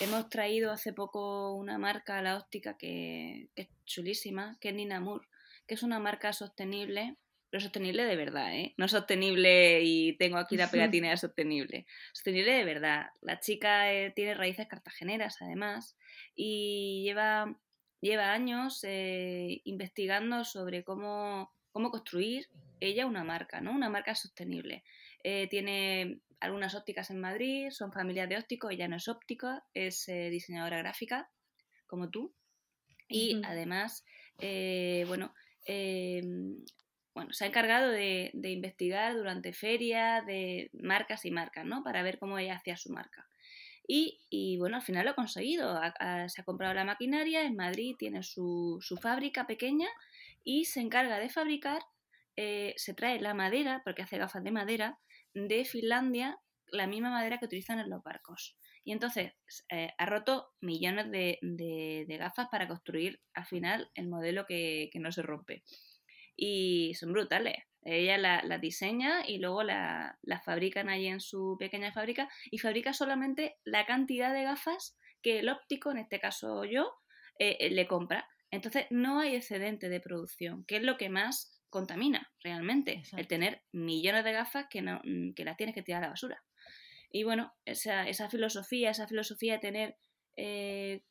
Hemos 0.00 0.28
traído 0.28 0.70
hace 0.70 0.92
poco 0.92 1.54
una 1.54 1.78
marca 1.78 2.18
a 2.18 2.22
la 2.22 2.36
óptica 2.36 2.76
que, 2.76 3.48
es 3.56 3.68
chulísima, 3.84 4.56
que 4.60 4.70
es 4.70 4.74
Ninamur, 4.74 5.28
que 5.66 5.74
es 5.74 5.82
una 5.82 5.98
marca 5.98 6.32
sostenible, 6.32 7.16
pero 7.50 7.60
sostenible 7.60 8.04
de 8.04 8.16
verdad, 8.16 8.54
¿eh? 8.54 8.74
No 8.76 8.88
sostenible 8.88 9.80
y 9.82 10.16
tengo 10.16 10.36
aquí 10.36 10.56
la 10.56 10.70
pegatina 10.70 11.10
de 11.10 11.16
sostenible. 11.16 11.86
Sostenible 12.12 12.52
de 12.52 12.64
verdad. 12.64 13.06
La 13.20 13.38
chica 13.38 13.92
eh, 13.92 14.12
tiene 14.14 14.34
raíces 14.34 14.66
cartageneras, 14.66 15.40
además, 15.40 15.96
y 16.34 17.02
lleva, 17.04 17.56
lleva 18.00 18.32
años 18.32 18.80
eh, 18.82 19.60
investigando 19.64 20.44
sobre 20.44 20.82
cómo, 20.82 21.52
cómo 21.70 21.90
construir 21.90 22.48
ella 22.80 23.06
una 23.06 23.24
marca, 23.24 23.60
¿no? 23.60 23.72
Una 23.72 23.88
marca 23.88 24.14
sostenible. 24.14 24.82
Eh, 25.22 25.48
tiene 25.48 26.20
algunas 26.40 26.74
ópticas 26.74 27.10
en 27.10 27.20
Madrid, 27.20 27.70
son 27.70 27.92
familias 27.92 28.28
de 28.28 28.36
ópticos, 28.36 28.72
ella 28.72 28.88
no 28.88 28.96
es 28.96 29.08
óptica, 29.08 29.64
es 29.74 30.08
eh, 30.08 30.30
diseñadora 30.30 30.78
gráfica, 30.78 31.30
como 31.86 32.10
tú. 32.10 32.34
Y 33.08 33.40
además, 33.44 34.04
eh, 34.38 35.04
bueno, 35.06 35.32
em, 35.64 36.56
bueno, 37.14 37.32
se 37.32 37.44
ha 37.44 37.48
encargado 37.48 37.90
de, 37.90 38.30
investigar 38.34 39.14
durante 39.14 39.52
ferias 39.52 40.26
de 40.26 40.70
marcas 40.72 41.24
y 41.24 41.30
marcas, 41.30 41.64
¿no? 41.64 41.82
Para 41.82 42.02
ver 42.02 42.18
cómo 42.18 42.38
ella 42.38 42.56
hacía 42.56 42.76
su 42.76 42.92
marca. 42.92 43.26
Y, 43.88 44.56
bueno, 44.58 44.76
al 44.76 44.82
final 44.82 45.04
lo 45.04 45.12
ha 45.12 45.14
conseguido. 45.14 45.80
se 46.26 46.40
ha 46.40 46.44
comprado 46.44 46.74
la 46.74 46.84
maquinaria, 46.84 47.44
en 47.44 47.54
Madrid 47.54 47.94
tiene 47.96 48.24
su, 48.24 48.78
su 48.80 48.96
fábrica 48.96 49.46
pequeña 49.46 49.88
y 50.42 50.64
se 50.64 50.80
encarga 50.80 51.20
de 51.20 51.28
fabricar, 51.28 51.82
se 52.34 52.94
trae 52.96 53.20
la 53.20 53.32
madera, 53.32 53.82
porque 53.84 54.02
hace 54.02 54.18
gafas 54.18 54.42
de 54.42 54.50
madera, 54.50 54.98
de 55.36 55.64
Finlandia 55.64 56.40
la 56.68 56.86
misma 56.86 57.10
madera 57.10 57.38
que 57.38 57.44
utilizan 57.44 57.78
en 57.78 57.90
los 57.90 58.02
barcos. 58.02 58.56
Y 58.84 58.92
entonces 58.92 59.32
eh, 59.70 59.92
ha 59.98 60.06
roto 60.06 60.48
millones 60.60 61.10
de, 61.10 62.06
gafas 62.18 62.48
para 62.50 62.66
construir 62.66 63.20
al 63.34 63.44
final 63.46 63.90
el 63.94 64.08
modelo 64.08 64.46
que, 64.46 64.90
no 64.94 65.12
se 65.12 65.22
rompe. 65.22 65.62
Y 66.36 66.94
son 66.94 67.12
brutales. 67.12 67.56
Ella 67.82 68.18
las 68.18 68.44
la 68.44 68.58
diseña 68.58 69.26
y 69.26 69.38
luego 69.38 69.62
las 69.62 70.14
la 70.22 70.40
fabrican 70.40 70.88
allí 70.88 71.06
en 71.06 71.20
su 71.20 71.56
pequeña 71.58 71.92
fábrica 71.92 72.28
y 72.50 72.58
fabrica 72.58 72.92
solamente 72.92 73.56
la 73.64 73.86
cantidad 73.86 74.32
de 74.32 74.42
gafas 74.42 74.96
que 75.22 75.38
el 75.38 75.48
óptico, 75.48 75.92
en 75.92 75.98
este 75.98 76.18
caso 76.18 76.64
yo, 76.64 76.92
eh, 77.38 77.56
eh, 77.60 77.70
le 77.70 77.86
compra. 77.86 78.28
Entonces 78.50 78.86
no 78.90 79.20
hay 79.20 79.36
excedente 79.36 79.88
de 79.88 80.00
producción, 80.00 80.64
que 80.64 80.76
es 80.76 80.82
lo 80.82 80.96
que 80.96 81.08
más 81.08 81.55
contamina 81.70 82.32
realmente, 82.42 83.02
el 83.16 83.26
tener 83.26 83.62
millones 83.72 84.24
de 84.24 84.32
gafas 84.32 84.66
que, 84.68 84.82
no, 84.82 85.00
mm, 85.04 85.32
que 85.34 85.44
las 85.44 85.56
tienes 85.56 85.74
que 85.74 85.82
tirar 85.82 86.02
a 86.02 86.06
la 86.06 86.10
basura. 86.10 86.42
Y 87.10 87.24
bueno, 87.24 87.54
esa, 87.64 88.08
esa 88.08 88.28
filosofía, 88.28 88.90
esa 88.90 89.06
filosofía 89.06 89.54
de 89.54 89.58
tener, 89.58 89.96
eh, 90.36 91.02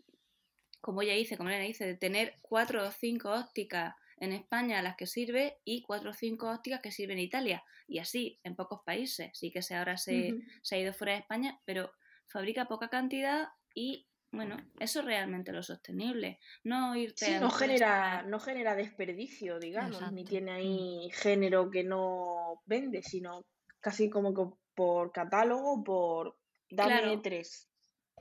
como 0.82 1.02
ella 1.02 1.13
dice, 1.13 1.38
como 1.38 1.50
ella 1.50 1.60
dice, 1.60 1.86
de 1.86 1.96
tener 1.96 2.36
cuatro 2.41 2.88
o 2.88 2.91
cinco 2.91 3.32
ópticas 3.32 3.96
en 4.18 4.32
España 4.32 4.80
a 4.80 4.82
las 4.82 4.96
que 4.96 5.08
sirve 5.08 5.58
y 5.65 5.82
cuatro 5.82 6.12
o 6.12 6.13
cinco 6.13 6.52
ópticas 6.52 6.82
que 6.82 6.91
sirven 6.91 7.18
en 7.18 7.26
Italia. 7.26 7.63
Y 7.88 8.00
así, 8.00 8.39
en 8.44 8.56
pocos 8.56 8.82
países. 8.86 9.32
Sí 9.34 9.52
que 9.52 9.62
se, 9.62 9.76
ahora 9.76 9.98
se, 9.98 10.36
se 10.62 10.76
ha 10.76 10.80
ido 10.80 10.94
fuera 10.94 11.13
de 11.13 11.20
España, 11.20 11.60
pero 11.65 11.91
fabrica 12.28 12.68
poca 12.68 12.89
cantidad 12.89 13.50
y 13.74 14.08
bueno, 14.36 14.58
eso 14.80 15.00
es 15.00 15.06
realmente 15.06 15.52
lo 15.52 15.63
sostenible. 15.63 16.39
No 16.63 16.95
irte 16.95 17.39
no 17.39 17.50
genera, 17.50 18.24
no 18.24 18.39
genera 18.39 18.76
desperdicio, 18.76 19.60
digamos, 19.60 20.12
ni 20.12 20.24
tiene 20.26 20.52
mm. 20.52 20.56
ahí 20.56 21.10
género 21.13 21.69
que 21.69 21.84
no 21.84 22.62
vende, 22.65 23.02
sino 23.02 23.45
casi 23.80 24.10
como 24.10 24.34
que 24.34 24.56
por 24.76 25.12
catálogo, 25.12 25.84
por 25.84 26.38
dame 26.69 27.17
tres. 27.24 27.69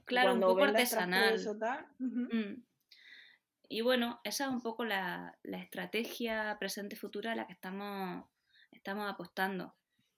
Claro, 0.04 0.34
un 0.34 0.40
poco 0.40 0.64
artesanal. 0.64 1.40
Mm. 1.98 2.62
Y 3.68 3.80
bueno, 3.80 4.20
esa 4.24 4.44
es 4.44 4.50
un 4.50 4.62
poco 4.62 4.84
la, 4.84 5.38
la 5.42 5.58
estrategia 5.58 6.56
presente-futura 6.60 7.32
a 7.32 7.34
la 7.34 7.46
que 7.46 7.54
estamos, 7.54 8.24
estamos 8.70 9.10
apostando 9.10 9.74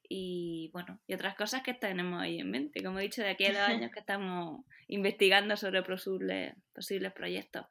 y 0.09 0.71
bueno, 0.73 1.01
y 1.07 1.15
otras 1.15 1.35
cosas 1.37 1.63
que 1.63 1.75
tenemos 1.75 2.21
ahí 2.21 2.39
en 2.41 2.51
mente. 2.51 2.83
Como 2.83 2.99
he 2.99 3.03
dicho, 3.03 3.23
de 3.23 3.31
aquí 3.31 3.47
a 3.47 3.53
dos 3.53 3.59
años 3.69 3.91
que 3.93 4.01
estamos 4.01 4.65
investigando 4.89 5.57
sobre 5.57 5.83
posibles, 5.83 6.55
posibles 6.75 7.13
proyectos. 7.13 7.67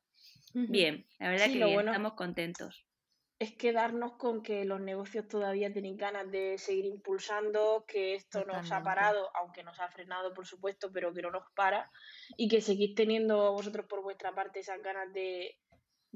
Bien, 0.54 1.06
la 1.20 1.30
verdad 1.32 1.48
que 1.48 1.76
estamos 1.76 2.14
contentos. 2.14 2.86
Es 3.38 3.54
quedarnos 3.58 4.14
con 4.14 4.42
que 4.42 4.64
los 4.64 4.80
negocios 4.80 5.28
todavía 5.28 5.74
tienen 5.74 5.98
ganas 5.98 6.32
de 6.32 6.58
seguir 6.58 6.86
impulsando, 6.86 7.84
que 7.86 8.16
esto 8.16 8.46
nos 8.46 8.72
ha 8.72 8.82
parado, 8.82 9.30
aunque 9.36 9.64
nos 9.64 9.78
ha 9.82 9.90
frenado, 9.90 10.34
por 10.34 10.48
supuesto, 10.48 10.90
pero 10.94 11.14
que 11.14 11.22
no 11.22 11.32
nos 11.32 11.44
para, 11.54 11.92
y 12.38 12.48
que 12.48 12.62
seguís 12.62 12.96
teniendo 12.96 13.52
vosotros 13.52 13.86
por 13.88 14.02
vuestra 14.02 14.34
parte 14.34 14.62
esas 14.62 14.82
ganas 14.82 15.12
de, 15.12 15.60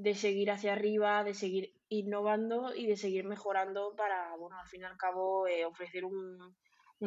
de 0.00 0.14
seguir 0.14 0.50
hacia 0.50 0.72
arriba, 0.72 1.22
de 1.24 1.34
seguir 1.34 1.74
innovando 1.90 2.74
y 2.74 2.86
de 2.86 2.96
seguir 2.96 3.24
mejorando 3.24 3.94
para, 3.96 4.34
bueno, 4.36 4.58
al 4.58 4.66
fin 4.66 4.80
y 4.80 4.84
al 4.84 4.96
cabo, 4.96 5.46
eh, 5.46 5.66
ofrecer 5.66 6.04
un, 6.06 6.56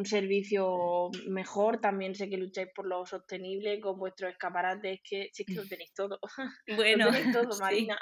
servicio 0.06 1.10
mejor. 1.27 1.82
También 1.82 2.13
sé 2.13 2.29
que 2.29 2.38
lucháis 2.38 2.69
por 2.75 2.86
lo 2.86 3.06
sostenible 3.06 3.79
con 3.79 3.97
vuestros 3.97 4.32
escaparates, 4.32 4.99
que 5.03 5.29
sí 5.34 5.43
que 5.43 5.53
lo 5.53 5.67
tenéis 5.67 5.93
todo. 5.93 6.19
Bueno, 6.67 7.08
todo, 7.32 7.58
Marina. 7.60 7.97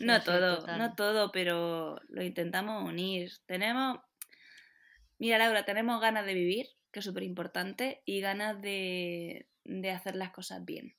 No 0.00 0.20
todo, 0.22 0.66
no 0.66 0.94
todo, 0.94 1.30
pero 1.30 1.96
lo 2.08 2.22
intentamos 2.22 2.88
unir. 2.88 3.30
Tenemos, 3.46 3.98
mira 5.18 5.38
Laura, 5.38 5.64
tenemos 5.64 6.00
ganas 6.00 6.26
de 6.26 6.34
vivir, 6.34 6.66
que 6.92 7.00
es 7.00 7.04
súper 7.04 7.22
importante, 7.22 8.02
y 8.04 8.20
ganas 8.20 8.60
de, 8.62 9.48
de 9.64 9.90
hacer 9.90 10.16
las 10.16 10.30
cosas 10.30 10.64
bien. 10.64 10.96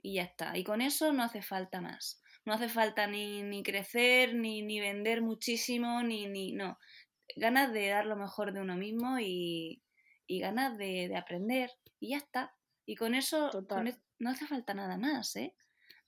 Y 0.00 0.14
ya 0.14 0.22
está. 0.22 0.56
Y 0.56 0.64
con 0.64 0.80
eso 0.80 1.12
no 1.12 1.22
hace 1.22 1.42
falta 1.42 1.80
más 1.80 2.21
no 2.44 2.52
hace 2.52 2.68
falta 2.68 3.06
ni, 3.06 3.42
ni 3.42 3.62
crecer, 3.62 4.34
ni, 4.34 4.62
ni, 4.62 4.80
vender 4.80 5.22
muchísimo, 5.22 6.02
ni, 6.02 6.26
ni, 6.26 6.52
no. 6.52 6.78
Ganas 7.36 7.72
de 7.72 7.88
dar 7.88 8.06
lo 8.06 8.16
mejor 8.16 8.52
de 8.52 8.60
uno 8.60 8.76
mismo 8.76 9.18
y, 9.18 9.82
y 10.26 10.40
ganas 10.40 10.76
de, 10.76 11.08
de, 11.08 11.16
aprender 11.16 11.70
y 12.00 12.10
ya 12.10 12.18
está. 12.18 12.54
Y 12.84 12.96
con 12.96 13.14
eso 13.14 13.50
no 14.18 14.30
hace 14.30 14.46
falta 14.46 14.74
nada 14.74 14.98
más, 14.98 15.36
¿eh? 15.36 15.54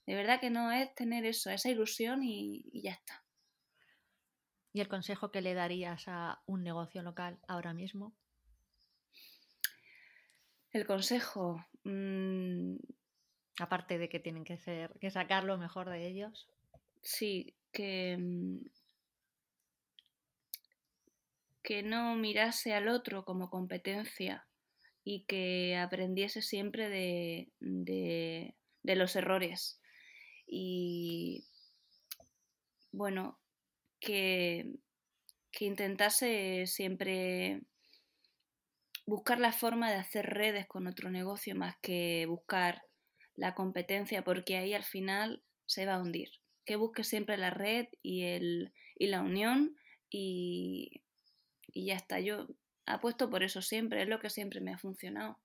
De 0.07 0.15
verdad 0.15 0.41
que 0.41 0.51
no 0.51 0.71
es 0.71 0.95
tener 0.95 1.25
eso, 1.25 1.51
esa 1.51 1.71
ilusión 1.71 2.23
y, 2.23 2.65
y 2.73 2.83
ya 2.83 2.93
está. 2.93 3.25
¿Y 4.73 4.81
el 4.81 4.89
consejo 4.89 5.31
que 5.31 5.41
le 5.41 5.55
darías 5.55 6.05
a 6.09 6.43
un 6.47 6.65
negocio 6.65 7.03
local 7.03 7.39
ahora 7.47 7.73
mismo? 7.73 8.13
El 10.73 10.85
consejo. 10.85 11.65
Mmm, 11.85 12.75
Aparte 13.59 13.99
de 13.99 14.09
que 14.09 14.21
tienen 14.21 14.45
que, 14.45 14.57
ser, 14.59 14.91
que 15.01 15.11
sacar 15.11 15.45
lo 15.45 15.59
mejor 15.59 15.89
de 15.89 16.07
ellos. 16.07 16.49
Sí, 17.01 17.55
que, 17.73 18.17
mm, 18.19 18.59
que 21.63 21.83
no 21.83 22.15
mirase 22.17 22.75
al 22.75 22.89
otro 22.89 23.25
como 23.25 23.51
competencia 23.51 24.47
y 25.05 25.25
que 25.25 25.77
aprendiese 25.77 26.43
siempre 26.43 26.89
de, 26.89 27.53
de, 27.61 28.55
de 28.83 28.97
los 28.97 29.17
errores. 29.17 29.81
Y 30.47 31.47
bueno, 32.93 33.39
que, 34.01 34.77
que 35.51 35.65
intentase 35.65 36.67
siempre 36.67 37.63
buscar 39.07 39.39
la 39.39 39.53
forma 39.53 39.91
de 39.91 39.97
hacer 39.97 40.27
redes 40.27 40.67
con 40.67 40.87
otro 40.87 41.11
negocio 41.11 41.55
más 41.55 41.77
que 41.81 42.27
buscar 42.29 42.83
la 43.37 43.55
competencia 43.55 44.23
porque 44.23 44.57
ahí 44.57 44.75
al 44.75 44.85
final 44.85 45.43
se 45.67 45.87
va 45.87 45.95
a 45.95 46.01
hundir. 46.01 46.31
que 46.65 46.77
busques 46.77 47.09
siempre 47.09 47.37
la 47.37 47.51
red 47.51 47.89
y, 48.03 48.23
el, 48.23 48.73
y 48.97 49.09
la 49.09 49.21
unión 49.21 49.77
y, 50.09 51.03
y 51.73 51.87
ya 51.87 51.95
está. 51.95 52.21
Yo 52.21 52.47
apuesto 52.87 53.29
por 53.29 53.43
eso 53.43 53.61
siempre, 53.61 54.03
es 54.03 54.09
lo 54.09 54.21
que 54.21 54.31
siempre 54.31 54.61
me 54.61 54.73
ha 54.73 54.79
funcionado. 54.79 55.39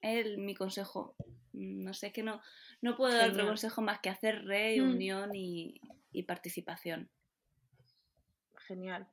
Es 0.00 0.36
mi 0.36 0.54
consejo. 0.54 1.14
No 1.52 1.94
sé, 1.94 2.08
es 2.08 2.12
que 2.12 2.22
no, 2.22 2.42
no 2.82 2.96
puedo 2.96 3.14
dar 3.14 3.30
otro 3.30 3.46
consejo 3.46 3.82
más 3.82 4.00
que 4.00 4.10
hacer 4.10 4.44
red, 4.44 4.80
mm. 4.80 4.90
unión 4.90 5.34
y, 5.34 5.80
y 6.12 6.24
participación. 6.24 7.10
Genial. 8.66 9.08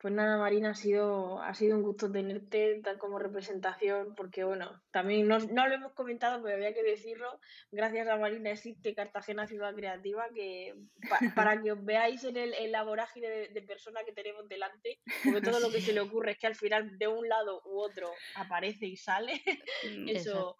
Pues 0.00 0.14
nada, 0.14 0.38
Marina, 0.38 0.70
ha 0.70 0.74
sido, 0.74 1.42
ha 1.42 1.52
sido 1.52 1.76
un 1.76 1.82
gusto 1.82 2.10
tenerte 2.10 2.80
tal 2.82 2.96
como 2.96 3.18
representación, 3.18 4.14
porque 4.14 4.44
bueno, 4.44 4.80
también 4.90 5.28
no, 5.28 5.38
lo 5.38 5.74
hemos 5.74 5.92
comentado, 5.92 6.42
pero 6.42 6.56
había 6.56 6.72
que 6.72 6.82
decirlo. 6.82 7.38
Gracias 7.70 8.08
a 8.08 8.16
Marina 8.16 8.50
existe 8.50 8.94
Cartagena 8.94 9.46
Ciudad 9.46 9.74
Creativa, 9.74 10.26
que 10.34 10.74
para 11.36 11.60
que 11.60 11.72
os 11.72 11.84
veáis 11.84 12.24
en, 12.24 12.38
el, 12.38 12.54
en 12.54 12.72
la 12.72 12.82
vorágine 12.82 13.28
de, 13.28 13.62
personas 13.62 14.04
que 14.06 14.14
tenemos 14.14 14.48
delante, 14.48 15.00
porque 15.22 15.42
todo 15.42 15.60
lo 15.60 15.70
que 15.70 15.82
se 15.82 15.92
le 15.92 16.00
ocurre 16.00 16.32
es 16.32 16.38
que 16.38 16.46
al 16.46 16.54
final 16.54 16.96
de 16.96 17.06
un 17.06 17.28
lado 17.28 17.60
u 17.66 17.78
otro 17.78 18.10
aparece 18.36 18.86
y 18.86 18.96
sale. 18.96 19.42
Mm, 19.84 20.08
Eso, 20.08 20.56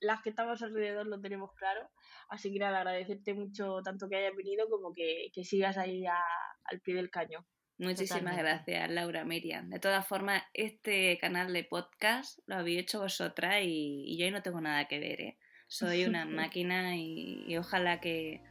las 0.00 0.20
que 0.20 0.30
estamos 0.30 0.62
alrededor 0.62 1.06
lo 1.06 1.20
tenemos 1.20 1.54
claro. 1.54 1.88
Así 2.28 2.52
que 2.52 2.58
nada, 2.58 2.78
agradecerte 2.78 3.34
mucho 3.34 3.82
tanto 3.84 4.08
que 4.08 4.16
hayas 4.16 4.34
venido 4.34 4.68
como 4.68 4.92
que, 4.92 5.30
sigas 5.44 5.78
ahí 5.78 6.04
al 6.06 6.80
pie 6.80 6.96
del 6.96 7.08
cañón. 7.08 7.46
Muchísimas 7.80 8.36
gracias, 8.36 8.90
Laura 8.90 9.24
Miriam. 9.24 9.70
De 9.70 9.78
todas 9.78 10.06
formas, 10.06 10.42
este 10.52 11.16
canal 11.18 11.50
de 11.54 11.64
podcast 11.64 12.38
lo 12.46 12.56
habéis 12.56 12.80
hecho 12.80 13.00
vosotras 13.00 13.62
y, 13.62 14.18
yo 14.18 14.26
ahí 14.26 14.30
no 14.30 14.42
tengo 14.42 14.60
nada 14.60 14.84
que 14.84 15.00
ver. 15.00 15.20
¿eh? 15.22 15.36
Soy 15.66 16.04
una 16.04 16.24
máquina 16.26 16.94
y, 16.94 17.56
ojalá 17.56 17.98
que, 17.98 18.42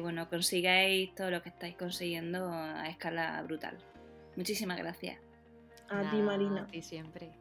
bueno, 0.00 0.28
consigáis 0.28 1.12
todo 1.16 1.32
lo 1.32 1.42
que 1.42 1.48
estáis 1.48 1.74
consiguiendo 1.74 2.48
a 2.52 2.88
escala 2.88 3.42
brutal. 3.42 3.76
Muchísimas 4.36 4.78
gracias. 4.78 5.18
A 5.88 6.08
ti, 6.08 6.16
Marina. 6.18 6.62
A 6.62 6.66
ti 6.68 6.80
siempre. 6.80 7.32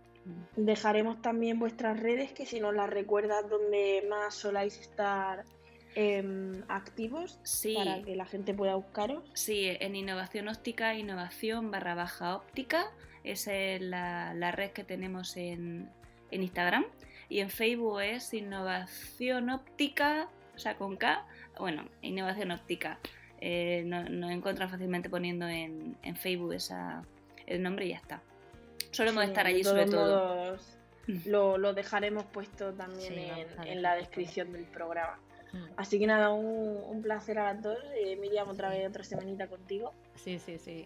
Dejaremos 0.55 1.21
también 1.21 1.59
vuestras 1.59 1.99
redes, 1.99 2.33
que 2.33 2.47
si 2.47 2.59
nos 2.59 2.73
las 2.73 2.89
recuerdas, 2.89 3.47
donde 3.47 4.03
más 4.09 4.33
soláis 4.33 4.79
estar 4.79 5.45
Em, 5.93 6.63
activos 6.69 7.37
para 7.75 8.01
que 8.01 8.15
la 8.15 8.25
gente 8.25 8.53
pueda 8.53 8.75
buscaros. 8.75 9.23
Sí, 9.33 9.67
en 9.67 9.95
Innovación 9.95 10.47
Óptica, 10.47 10.95
Innovación 10.95 11.69
barra 11.69 11.95
baja 11.95 12.35
óptica. 12.37 12.89
Esa 13.25 13.53
es 13.53 13.81
la, 13.81 14.51
red 14.51 14.71
que 14.71 14.85
tenemos 14.85 15.35
en, 15.35 15.89
Instagram. 16.31 16.85
Y 17.27 17.39
en 17.39 17.49
Facebook 17.49 17.99
es 18.01 18.33
Innovación 18.33 19.49
Óptica, 19.49 20.29
o 20.55 20.59
sea, 20.59 20.77
con 20.77 20.95
K. 20.95 21.25
Bueno, 21.59 21.85
Innovación 22.01 22.51
Óptica. 22.51 22.97
Eh, 23.41 23.83
nos 23.85 24.31
encuentran 24.31 24.69
fácilmente 24.69 25.09
poniendo 25.09 25.45
en, 25.45 25.97
Facebook 26.15 26.53
esa, 26.53 27.03
el 27.47 27.61
nombre 27.61 27.87
y 27.87 27.89
ya 27.89 27.97
está. 27.97 28.21
Solemos 28.91 29.25
estar 29.25 29.45
allí 29.45 29.63
sobre 29.63 29.87
todo. 29.87 30.57
Lo, 31.25 31.73
dejaremos 31.73 32.23
puesto 32.25 32.71
también 32.73 33.13
en 33.65 33.81
la 33.81 33.95
descripción 33.95 34.53
del 34.53 34.63
programa. 34.65 35.19
Mm. 35.53 35.65
Así 35.77 35.99
que 35.99 36.07
nada, 36.07 36.31
un, 36.31 37.01
placer 37.01 37.39
a 37.39 37.53
las 37.53 37.61
dos. 37.61 37.77
Eh, 37.95 38.15
Miriam, 38.15 38.49
otra 38.49 38.69
vez 38.69 38.87
otra 38.87 39.03
semanita 39.03 39.47
contigo. 39.47 39.93
Sí, 40.15 40.39
sí, 40.39 40.57
sí. 40.57 40.85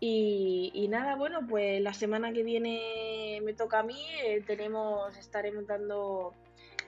Y, 0.00 0.86
nada, 0.88 1.16
bueno, 1.16 1.46
pues 1.48 1.80
la 1.80 1.92
semana 1.92 2.32
que 2.32 2.42
viene 2.42 3.40
me 3.42 3.54
toca 3.54 3.80
a 3.80 3.82
mí. 3.82 4.00
Eh, 4.24 4.42
tenemos, 4.46 5.16
estaremos 5.16 5.66
dando 5.66 6.32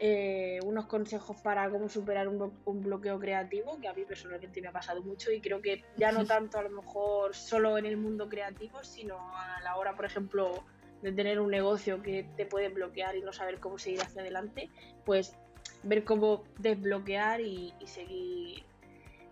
eh, 0.01 0.59
unos 0.64 0.87
consejos 0.87 1.37
para 1.43 1.69
cómo 1.71 1.88
superar 1.88 2.29
un, 2.29 2.53
un, 2.64 2.83
bloqueo 2.83 3.19
creativo, 3.19 3.79
que 3.81 3.88
a 3.88 3.95
mí 3.95 4.05
personalmente 4.05 4.61
me 4.61 4.69
ha 4.69 4.73
pasado 4.73 5.03
mucho 5.03 5.31
y 5.31 5.40
creo 5.40 5.61
que 5.61 5.85
ya 5.97 6.12
no 6.12 6.25
tanto 6.27 6.59
a 6.59 6.62
lo 6.62 6.71
mejor 6.71 7.35
solo 7.35 7.79
en 7.79 7.87
el 7.87 7.97
mundo 7.97 8.29
creativo, 8.29 8.83
sino 8.83 9.17
a 9.37 9.61
la 9.62 9.77
hora, 9.77 9.95
por 9.95 10.05
ejemplo, 10.05 10.64
de 11.03 11.12
tener 11.12 11.38
un 11.38 11.51
negocio 11.51 12.03
que 12.03 12.27
te 12.37 12.47
puede 12.47 12.71
bloquear 12.71 13.14
y 13.17 13.21
no 13.21 13.33
saber 13.33 13.61
cómo 13.61 13.79
seguir 13.79 14.01
hacia 14.01 14.23
adelante, 14.23 14.71
pues 15.05 15.37
ver 15.85 16.05
cómo 16.05 16.42
desbloquear 16.59 17.40
y, 17.40 17.73
seguir 17.87 18.62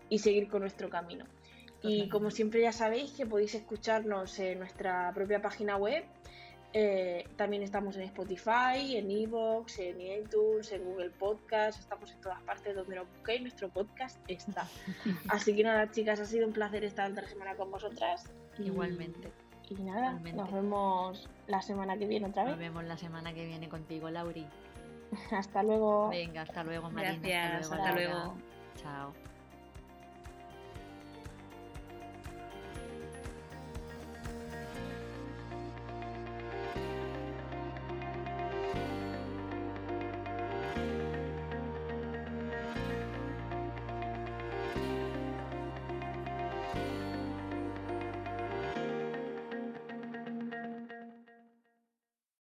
y 0.09 0.19
seguir 0.19 0.47
con 0.47 0.61
nuestro 0.61 0.89
camino. 0.89 1.25
Y 1.81 2.07
como 2.07 2.31
siempre 2.31 2.61
ya 2.61 2.71
sabéis 2.71 3.11
que 3.11 3.25
podéis 3.25 3.55
escucharnos 3.55 4.39
en 4.39 4.59
nuestra 4.59 5.11
propia 5.13 5.41
página 5.41 5.75
web. 5.75 6.05
Eh, 6.71 7.27
también 7.35 7.61
estamos 7.61 7.97
en 7.97 8.03
Spotify, 8.03 8.95
en 8.95 9.11
Evox, 9.11 9.79
en 9.79 10.01
iTunes, 10.01 10.71
en 10.71 10.83
Google 10.85 11.11
Podcast, 11.11 11.79
estamos 11.79 12.11
en 12.11 12.21
todas 12.21 12.41
partes 12.41 12.75
donde 12.75 12.95
lo 12.95 13.05
busquéis, 13.05 13.41
nuestro 13.41 13.69
podcast 13.69 14.17
está. 14.27 14.67
Así 15.29 15.55
que 15.55 15.63
nada, 15.63 15.91
chicas, 15.91 16.19
ha 16.19 16.25
sido 16.25 16.47
un 16.47 16.53
placer 16.53 16.83
estar 16.83 17.11
otra 17.11 17.27
semana 17.27 17.53
con 17.55 17.69
vosotras. 17.69 18.23
Igualmente. 18.57 19.31
Y 19.69 19.75
nada, 19.75 20.13
nos 20.33 20.51
vemos 20.51 21.29
la 21.47 21.61
semana 21.61 21.97
que 21.97 22.07
viene 22.07 22.27
otra 22.27 22.43
vez. 22.43 22.51
Nos 22.51 22.59
vemos 22.59 22.83
la 22.85 22.97
semana 22.97 23.33
que 23.33 23.45
viene 23.45 23.69
contigo, 23.69 24.09
Lauri. 24.09 24.47
hasta 25.31 25.63
luego. 25.63 26.09
Venga, 26.09 26.41
hasta 26.41 26.63
luego, 26.63 26.89
Marina. 26.91 27.17
Gracias, 27.21 27.71
hasta 27.71 27.91
luego. 27.93 28.37
Chao. 28.75 29.13